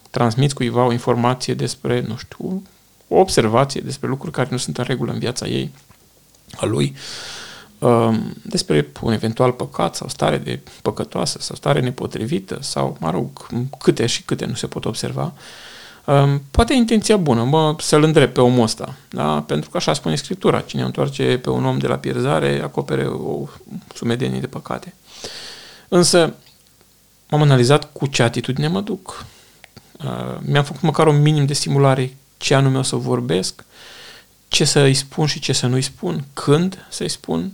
transmiți 0.09 0.55
cuiva 0.55 0.85
o 0.85 0.91
informație 0.91 1.53
despre, 1.53 2.01
nu 2.01 2.17
știu, 2.17 2.63
o 3.07 3.15
observație 3.15 3.81
despre 3.81 4.07
lucruri 4.07 4.33
care 4.33 4.47
nu 4.51 4.57
sunt 4.57 4.77
în 4.77 4.83
regulă 4.83 5.11
în 5.11 5.19
viața 5.19 5.47
ei, 5.47 5.71
a 6.55 6.65
lui, 6.65 6.95
Um, 6.95 6.95
despre 8.41 8.91
un 9.01 9.11
eventual 9.11 9.51
păcat 9.51 9.95
sau 9.95 10.07
stare 10.07 10.37
de 10.37 10.59
păcătoasă 10.81 11.37
sau 11.41 11.55
stare 11.55 11.79
nepotrivită 11.79 12.57
sau, 12.61 12.97
mă 12.99 13.11
rog, 13.11 13.47
câte 13.77 14.05
și 14.05 14.23
câte 14.23 14.45
nu 14.45 14.53
se 14.53 14.67
pot 14.67 14.85
observa, 14.85 15.33
um, 16.05 16.41
poate 16.51 16.73
intenția 16.73 17.17
bună, 17.17 17.43
mă, 17.43 17.75
să-l 17.79 18.03
îndrept 18.03 18.33
pe 18.33 18.41
omul 18.41 18.63
ăsta, 18.63 18.95
da? 19.09 19.41
pentru 19.41 19.69
că 19.69 19.77
așa 19.77 19.93
spune 19.93 20.15
Scriptura, 20.15 20.59
cine 20.59 20.81
întoarce 20.81 21.37
pe 21.37 21.49
un 21.49 21.65
om 21.65 21.77
de 21.77 21.87
la 21.87 21.95
pierzare, 21.95 22.61
acopere 22.63 23.05
o 23.05 23.47
sumedenie 23.95 24.39
de 24.39 24.47
păcate. 24.47 24.93
Însă, 25.87 26.33
m-am 27.29 27.41
analizat 27.41 27.91
cu 27.91 28.05
ce 28.05 28.23
atitudine 28.23 28.67
mă 28.67 28.81
duc, 28.81 29.25
uh, 30.03 30.37
mi-am 30.39 30.63
făcut 30.63 30.81
măcar 30.81 31.07
un 31.07 31.21
minim 31.21 31.45
de 31.45 31.53
stimulare 31.53 32.17
ce 32.37 32.55
anume 32.55 32.77
o 32.77 32.81
să 32.81 32.95
vorbesc, 32.95 33.63
ce 34.47 34.65
să-i 34.65 34.93
spun 34.93 35.25
și 35.25 35.39
ce 35.39 35.53
să 35.53 35.67
nu-i 35.67 35.81
spun, 35.81 36.25
când 36.33 36.85
să-i 36.89 37.09
spun, 37.09 37.51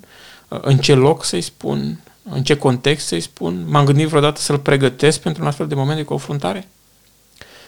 în 0.48 0.78
ce 0.78 0.94
loc 0.94 1.24
să-i 1.24 1.42
spun, 1.42 2.00
în 2.30 2.44
ce 2.44 2.58
context 2.58 3.08
să-i 3.08 3.22
spun, 3.22 3.66
m-am 3.70 3.86
gândit 3.86 4.08
vreodată 4.08 4.42
să-l 4.42 4.60
pregătesc 4.60 5.20
pentru 5.20 5.42
un 5.42 5.48
astfel 5.48 5.68
de 5.68 5.76
moment 5.76 5.98
de 5.98 6.04
confruntare? 6.04 6.68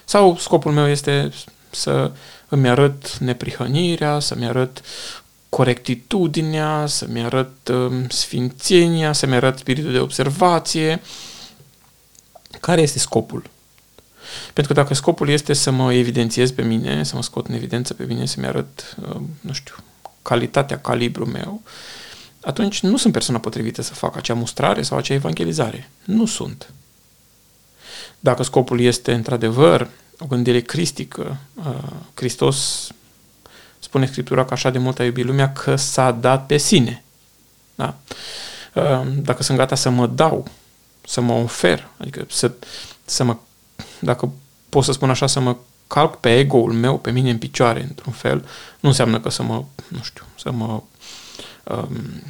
Sau 0.06 0.38
scopul 0.38 0.72
meu 0.72 0.88
este 0.88 1.32
să 1.70 2.12
îmi 2.48 2.70
arăt 2.70 3.18
neprihănirea, 3.18 4.20
să-mi 4.20 4.46
arăt 4.46 4.82
corectitudinea, 5.50 6.86
să-mi 6.86 7.24
arăt 7.24 7.68
um, 7.68 8.10
sfințenia, 8.10 9.14
să-mi 9.14 9.36
arăt 9.36 9.58
spiritul 9.58 9.92
de 9.92 10.00
observație. 10.00 11.02
Care 12.60 12.82
este 12.82 13.00
scopul? 13.00 13.50
Pentru 14.54 14.74
că 14.74 14.80
dacă 14.82 14.94
scopul 14.94 15.30
este 15.30 15.54
să 15.54 15.72
mă 15.72 15.94
evidențiez 15.94 16.52
pe 16.52 16.62
mine, 16.62 17.04
să 17.04 17.16
mă 17.16 17.24
scot 17.24 17.48
în 17.48 17.54
evidență 17.54 17.94
pe 17.94 18.04
mine, 18.04 18.26
să-mi 18.26 18.46
arăt, 18.46 18.96
uh, 19.02 19.22
nu 19.42 19.54
știu, 19.54 19.76
calitatea, 20.22 20.80
calibrul 20.80 21.26
meu, 21.26 21.62
atunci 22.48 22.82
nu 22.82 22.98
sunt 22.98 23.14
persoana 23.14 23.40
potrivită 23.40 23.82
să 23.82 23.94
fac 23.94 24.16
acea 24.16 24.34
mustrare 24.34 24.82
sau 24.82 24.98
acea 24.98 25.14
evangelizare. 25.14 25.90
Nu 26.04 26.26
sunt. 26.26 26.74
Dacă 28.20 28.44
scopul 28.44 28.80
este, 28.80 29.14
într-adevăr, 29.14 29.90
o 30.20 30.26
gândire 30.26 30.60
cristică, 30.60 31.38
uh, 31.54 31.78
Hristos 32.14 32.90
spune 33.80 34.06
Scriptura 34.06 34.46
că 34.46 34.54
așa 34.54 34.70
de 34.70 34.78
mult 34.78 35.00
a 35.00 35.04
iubit 35.04 35.26
lumea 35.26 35.54
că 35.54 35.76
s-a 35.76 36.12
dat 36.12 36.46
pe 36.46 36.58
sine. 36.58 37.04
Da? 37.76 37.96
Uh, 38.74 39.02
dacă 39.16 39.44
sunt 39.44 39.58
gata 39.58 39.76
să 39.76 39.90
mă 39.90 40.08
dau, 40.08 40.48
să 41.06 41.22
mă 41.22 41.34
ofer, 41.34 41.88
adică 41.98 42.26
să, 42.30 42.52
să 43.06 43.24
mă 43.24 43.38
dacă 44.00 44.32
pot 44.70 44.84
să 44.84 44.92
spun 44.92 45.10
așa, 45.10 45.28
să 45.28 45.40
mă 45.40 45.56
calc 45.88 46.16
pe 46.16 46.40
ego-ul 46.40 46.74
meu, 46.74 47.00
pe 47.00 47.12
mine 47.12 47.30
în 47.30 47.38
picioare, 47.38 47.82
într-un 47.82 48.14
fel, 48.14 48.46
nu 48.80 48.90
înseamnă 48.90 49.20
că 49.20 49.30
să 49.30 49.44
mă, 49.44 49.64
nu 49.88 50.02
știu, 50.02 50.24
să 50.36 50.52
mă 50.52 50.82
um, 51.64 52.24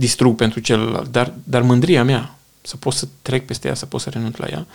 distrug 0.00 0.36
pentru 0.36 0.60
celălalt, 0.60 1.12
dar, 1.12 1.34
dar 1.44 1.62
mândria 1.62 2.04
mea, 2.04 2.34
să 2.60 2.76
pot 2.76 2.92
să 2.92 3.08
trec 3.22 3.46
peste 3.46 3.68
ea, 3.68 3.74
să 3.74 3.86
pot 3.86 4.00
să 4.00 4.10
renunț 4.10 4.36
la 4.36 4.46
ea, 4.46 4.66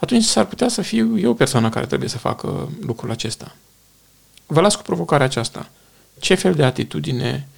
atunci 0.00 0.24
s-ar 0.24 0.44
putea 0.44 0.68
să 0.68 0.82
fiu 0.82 1.18
eu 1.18 1.34
persoana 1.34 1.68
care 1.68 1.86
trebuie 1.86 2.08
să 2.08 2.18
facă 2.18 2.68
lucrul 2.80 3.10
acesta. 3.10 3.54
Vă 4.46 4.60
las 4.60 4.74
cu 4.74 4.82
provocarea 4.82 5.26
aceasta. 5.26 5.68
Ce 6.18 6.34
fel 6.34 6.54
de 6.54 6.64
atitudine 6.64 7.48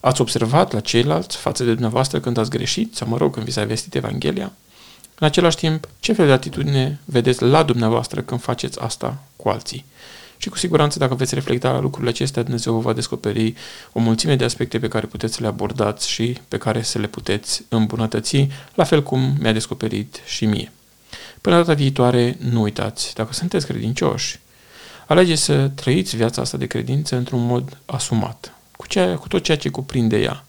ați 0.00 0.20
observat 0.20 0.72
la 0.72 0.80
ceilalți 0.80 1.36
față 1.36 1.64
de 1.64 1.72
dumneavoastră 1.72 2.20
când 2.20 2.36
ați 2.36 2.50
greșit, 2.50 2.96
sau 2.96 3.08
mă 3.08 3.16
rog, 3.16 3.32
când 3.32 3.44
vi 3.44 3.52
s-a 3.52 3.64
vestit 3.64 3.94
Evanghelia? 3.94 4.52
În 5.18 5.26
același 5.26 5.56
timp, 5.56 5.88
ce 6.00 6.12
fel 6.12 6.26
de 6.26 6.32
atitudine 6.32 7.00
vedeți 7.04 7.42
la 7.42 7.62
dumneavoastră 7.62 8.20
când 8.20 8.40
faceți 8.40 8.80
asta 8.80 9.22
cu 9.36 9.48
alții? 9.48 9.84
Și 10.42 10.48
cu 10.48 10.56
siguranță, 10.56 10.98
dacă 10.98 11.14
veți 11.14 11.34
reflecta 11.34 11.70
la 11.70 11.80
lucrurile 11.80 12.10
acestea, 12.10 12.42
Dumnezeu 12.42 12.72
vă 12.72 12.80
va 12.80 12.92
descoperi 12.92 13.54
o 13.92 14.00
mulțime 14.00 14.36
de 14.36 14.44
aspecte 14.44 14.78
pe 14.78 14.88
care 14.88 15.06
puteți 15.06 15.34
să 15.34 15.40
le 15.40 15.46
abordați 15.46 16.08
și 16.08 16.38
pe 16.48 16.58
care 16.58 16.82
să 16.82 16.98
le 16.98 17.06
puteți 17.06 17.64
îmbunătăți, 17.68 18.48
la 18.74 18.84
fel 18.84 19.02
cum 19.02 19.36
mi-a 19.40 19.52
descoperit 19.52 20.20
și 20.26 20.46
mie. 20.46 20.72
Până 21.40 21.56
data 21.56 21.72
viitoare, 21.72 22.36
nu 22.50 22.60
uitați, 22.60 23.14
dacă 23.14 23.32
sunteți 23.32 23.66
credincioși, 23.66 24.40
alegeți 25.06 25.42
să 25.42 25.68
trăiți 25.68 26.16
viața 26.16 26.42
asta 26.42 26.56
de 26.56 26.66
credință 26.66 27.16
într-un 27.16 27.46
mod 27.46 27.76
asumat, 27.84 28.54
cu, 28.76 28.86
ceea, 28.86 29.16
cu 29.16 29.28
tot 29.28 29.42
ceea 29.42 29.56
ce 29.56 29.68
cuprinde 29.68 30.20
ea. 30.20 30.44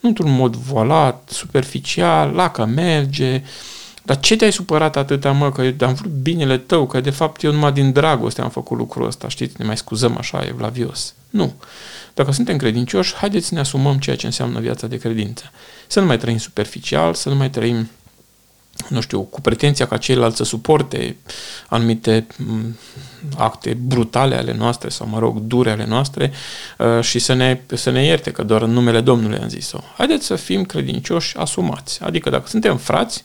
Nu 0.00 0.08
într-un 0.08 0.30
mod 0.30 0.56
voalat, 0.56 1.28
superficial, 1.32 2.30
la 2.30 2.50
că 2.50 2.64
merge, 2.64 3.42
dar 4.02 4.20
ce 4.20 4.36
te-ai 4.36 4.52
supărat 4.52 4.96
atâta, 4.96 5.32
mă, 5.32 5.52
că 5.52 5.84
am 5.84 5.94
vrut 5.94 6.10
binele 6.10 6.58
tău, 6.58 6.86
că 6.86 7.00
de 7.00 7.10
fapt 7.10 7.42
eu 7.42 7.52
numai 7.52 7.72
din 7.72 7.92
dragoste 7.92 8.40
am 8.40 8.50
făcut 8.50 8.78
lucrul 8.78 9.06
ăsta, 9.06 9.28
știți, 9.28 9.54
ne 9.58 9.64
mai 9.64 9.76
scuzăm 9.76 10.16
așa, 10.18 10.44
evlavios. 10.46 11.14
Nu. 11.30 11.54
Dacă 12.14 12.32
suntem 12.32 12.56
credincioși, 12.56 13.14
haideți 13.14 13.46
să 13.46 13.54
ne 13.54 13.60
asumăm 13.60 13.98
ceea 13.98 14.16
ce 14.16 14.26
înseamnă 14.26 14.60
viața 14.60 14.86
de 14.86 14.96
credință. 14.96 15.44
Să 15.86 16.00
nu 16.00 16.06
mai 16.06 16.18
trăim 16.18 16.38
superficial, 16.38 17.14
să 17.14 17.28
nu 17.28 17.34
mai 17.34 17.50
trăim 17.50 17.88
nu 18.88 19.00
știu, 19.00 19.20
cu 19.22 19.40
pretenția 19.40 19.86
ca 19.86 19.96
ceilalți 19.96 20.36
să 20.36 20.44
suporte 20.44 21.16
anumite 21.68 22.26
acte 23.36 23.74
brutale 23.74 24.34
ale 24.34 24.54
noastre 24.54 24.88
sau, 24.88 25.06
mă 25.06 25.18
rog, 25.18 25.38
dure 25.38 25.70
ale 25.70 25.84
noastre 25.86 26.32
uh, 26.78 27.00
și 27.00 27.18
să 27.18 27.32
ne, 27.32 27.60
să 27.74 27.90
ne 27.90 28.04
ierte 28.04 28.30
că 28.30 28.42
doar 28.42 28.62
în 28.62 28.70
numele 28.70 29.00
Domnului 29.00 29.38
am 29.38 29.48
zis-o. 29.48 29.78
Haideți 29.96 30.26
să 30.26 30.36
fim 30.36 30.64
credincioși 30.64 31.36
asumați. 31.36 32.02
Adică 32.02 32.30
dacă 32.30 32.48
suntem 32.48 32.76
frați, 32.76 33.22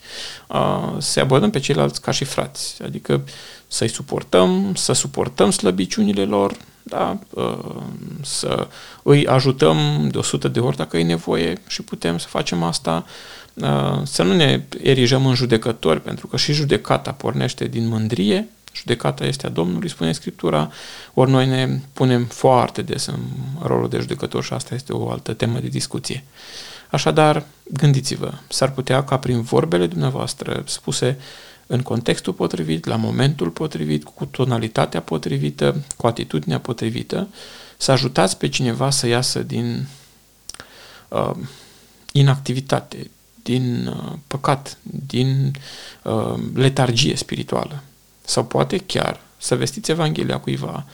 uh, 0.48 0.94
să 0.98 1.20
abordăm 1.20 1.50
pe 1.50 1.60
ceilalți 1.60 2.02
ca 2.02 2.12
și 2.12 2.24
frați. 2.24 2.84
Adică 2.84 3.22
să-i 3.68 3.88
suportăm, 3.88 4.74
să 4.76 4.94
suportăm 4.94 5.52
slăbiciunile 5.52 6.24
lor, 6.24 6.54
da? 6.84 7.20
Uh, 7.30 7.76
să 8.22 8.68
îi 9.04 9.28
ajutăm 9.28 10.08
de 10.12 10.18
100 10.18 10.48
de 10.48 10.60
ori 10.60 10.78
dacă 10.78 10.98
e 10.98 11.04
nevoie 11.04 11.62
și 11.68 11.82
putem 11.82 12.18
să 12.18 12.28
facem 12.28 12.64
asta 12.64 13.06
Uh, 13.06 13.12
să 14.04 14.24
nu 14.24 14.34
ne 14.34 14.64
erijăm 14.84 15.26
în 15.26 15.36
judecători, 15.36 16.02
pentru 16.02 16.28
că 16.28 16.38
și 16.38 16.54
judecata 16.54 17.12
pornește 17.12 17.68
din 17.68 17.88
mândrie, 17.88 18.48
judecata 18.76 19.26
este 19.26 19.46
a 19.46 19.50
Domnului, 19.50 19.90
spune 19.90 20.12
Scriptura, 20.12 20.72
ori 21.14 21.32
noi 21.32 21.48
ne 21.48 21.80
punem 21.94 22.26
foarte 22.26 22.82
des 22.82 23.06
în 23.06 23.20
rolul 23.62 23.90
de 23.90 24.00
judecător 24.00 24.44
și 24.44 24.54
asta 24.54 24.76
este 24.76 24.94
o 24.94 25.10
altă 25.10 25.34
temă 25.34 25.60
de 25.60 25.68
discuție. 25.68 26.24
Așadar, 26.90 27.44
gândiți-vă, 27.74 28.34
s-ar 28.50 28.72
putea 28.72 29.04
ca 29.04 29.18
prin 29.18 29.42
vorbele 29.42 29.88
dumneavoastră 29.88 30.64
spuse 30.66 31.18
în 31.68 31.82
contextul 31.82 32.34
potrivit, 32.34 32.86
la 32.86 32.96
momentul 32.96 33.50
potrivit, 33.50 34.04
cu 34.04 34.26
tonalitatea 34.26 35.02
potrivită, 35.02 35.84
cu 35.98 36.08
atitudinea 36.08 36.60
potrivită, 36.60 37.28
să 37.78 37.92
ajutați 37.92 38.38
pe 38.38 38.50
cineva 38.50 38.90
să 38.90 39.08
iasă 39.08 39.40
din 39.40 39.88
uh, 41.08 41.32
inactivitate, 42.12 43.10
din 43.48 43.88
uh, 43.88 44.14
păcat, 44.28 44.78
din 44.82 45.56
uh, 46.04 46.34
letargie 46.54 47.16
spirituală. 47.16 47.84
Sau 48.22 48.46
poate 48.46 48.78
chiar 48.78 49.20
să 49.38 49.56
vestiți 49.56 49.92
Evanghelia 49.92 50.40
cuiva 50.40 50.86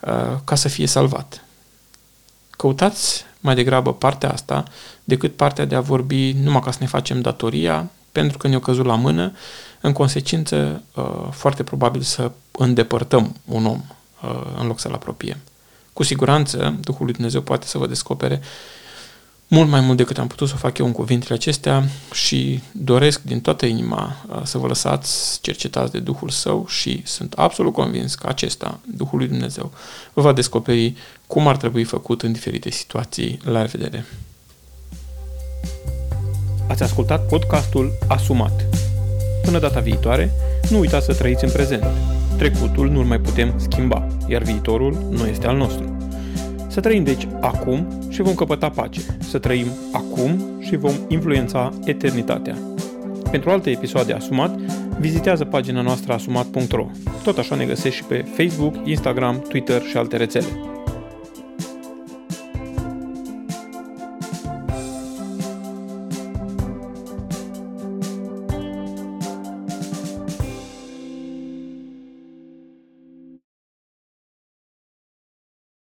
uh, 0.00 0.38
ca 0.44 0.54
să 0.54 0.68
fie 0.68 0.86
salvat. 0.86 1.44
Căutați 2.50 3.24
mai 3.40 3.54
degrabă 3.54 3.94
partea 3.94 4.32
asta 4.32 4.64
decât 5.04 5.36
partea 5.36 5.64
de 5.64 5.74
a 5.74 5.80
vorbi 5.80 6.32
numai 6.32 6.60
ca 6.60 6.70
să 6.70 6.78
ne 6.80 6.86
facem 6.86 7.20
datoria, 7.20 7.90
pentru 8.12 8.38
că 8.38 8.48
ne-o 8.48 8.60
căzut 8.60 8.84
la 8.84 8.94
mână, 8.94 9.32
în 9.80 9.92
consecință 9.92 10.82
uh, 10.94 11.28
foarte 11.30 11.62
probabil 11.62 12.00
să 12.00 12.30
îndepărtăm 12.52 13.36
un 13.44 13.66
om 13.66 13.82
uh, 14.22 14.54
în 14.58 14.66
loc 14.66 14.80
să-l 14.80 14.92
apropiem. 14.92 15.38
Cu 15.92 16.02
siguranță, 16.02 16.76
Duhul 16.80 17.04
lui 17.04 17.14
Dumnezeu 17.14 17.40
poate 17.40 17.66
să 17.66 17.78
vă 17.78 17.86
descopere 17.86 18.40
mult 19.48 19.68
mai 19.68 19.80
mult 19.80 19.96
decât 19.96 20.18
am 20.18 20.26
putut 20.26 20.48
să 20.48 20.54
o 20.56 20.58
fac 20.58 20.78
eu 20.78 20.86
în 20.86 20.92
cuvintele 20.92 21.34
acestea 21.34 21.84
și 22.12 22.60
doresc 22.72 23.22
din 23.22 23.40
toată 23.40 23.66
inima 23.66 24.16
uh, 24.28 24.40
să 24.42 24.58
vă 24.58 24.66
lăsați 24.66 25.40
cercetați 25.40 25.92
de 25.92 25.98
Duhul 25.98 26.28
Său 26.28 26.66
și 26.68 27.02
sunt 27.04 27.32
absolut 27.32 27.72
convins 27.72 28.14
că 28.14 28.26
acesta, 28.26 28.80
Duhul 28.96 29.18
lui 29.18 29.28
Dumnezeu, 29.28 29.72
vă 30.12 30.20
va 30.20 30.32
descoperi 30.32 30.94
cum 31.26 31.48
ar 31.48 31.56
trebui 31.56 31.84
făcut 31.84 32.22
în 32.22 32.32
diferite 32.32 32.70
situații. 32.70 33.40
La 33.44 33.60
revedere! 33.60 34.06
Ați 36.68 36.82
ascultat 36.82 37.26
podcastul 37.26 37.92
Asumat. 38.08 38.64
Până 39.42 39.58
data 39.58 39.80
viitoare, 39.80 40.32
nu 40.70 40.78
uitați 40.78 41.04
să 41.04 41.14
trăiți 41.14 41.44
în 41.44 41.50
prezent. 41.50 41.84
Trecutul 42.36 42.90
nu-l 42.90 43.04
mai 43.04 43.20
putem 43.20 43.54
schimba, 43.56 44.06
iar 44.26 44.42
viitorul 44.42 45.06
nu 45.10 45.26
este 45.26 45.46
al 45.46 45.56
nostru. 45.56 45.97
Să 46.78 46.84
trăim 46.84 47.04
deci 47.04 47.28
acum 47.40 47.86
și 48.08 48.22
vom 48.22 48.34
căpăta 48.34 48.68
pace. 48.70 49.00
Să 49.18 49.38
trăim 49.38 49.66
acum 49.92 50.60
și 50.60 50.76
vom 50.76 50.92
influența 51.08 51.72
eternitatea. 51.84 52.56
Pentru 53.30 53.50
alte 53.50 53.70
episoade 53.70 54.12
Asumat, 54.12 54.60
vizitează 54.98 55.44
pagina 55.44 55.82
noastră 55.82 56.12
asumat.ro. 56.12 56.86
Tot 57.22 57.38
așa 57.38 57.54
ne 57.54 57.64
găsești 57.64 57.96
și 57.96 58.04
pe 58.04 58.24
Facebook, 58.36 58.74
Instagram, 58.84 59.44
Twitter 59.48 59.82
și 59.82 59.96
alte 59.96 60.16
rețele. 60.16 60.46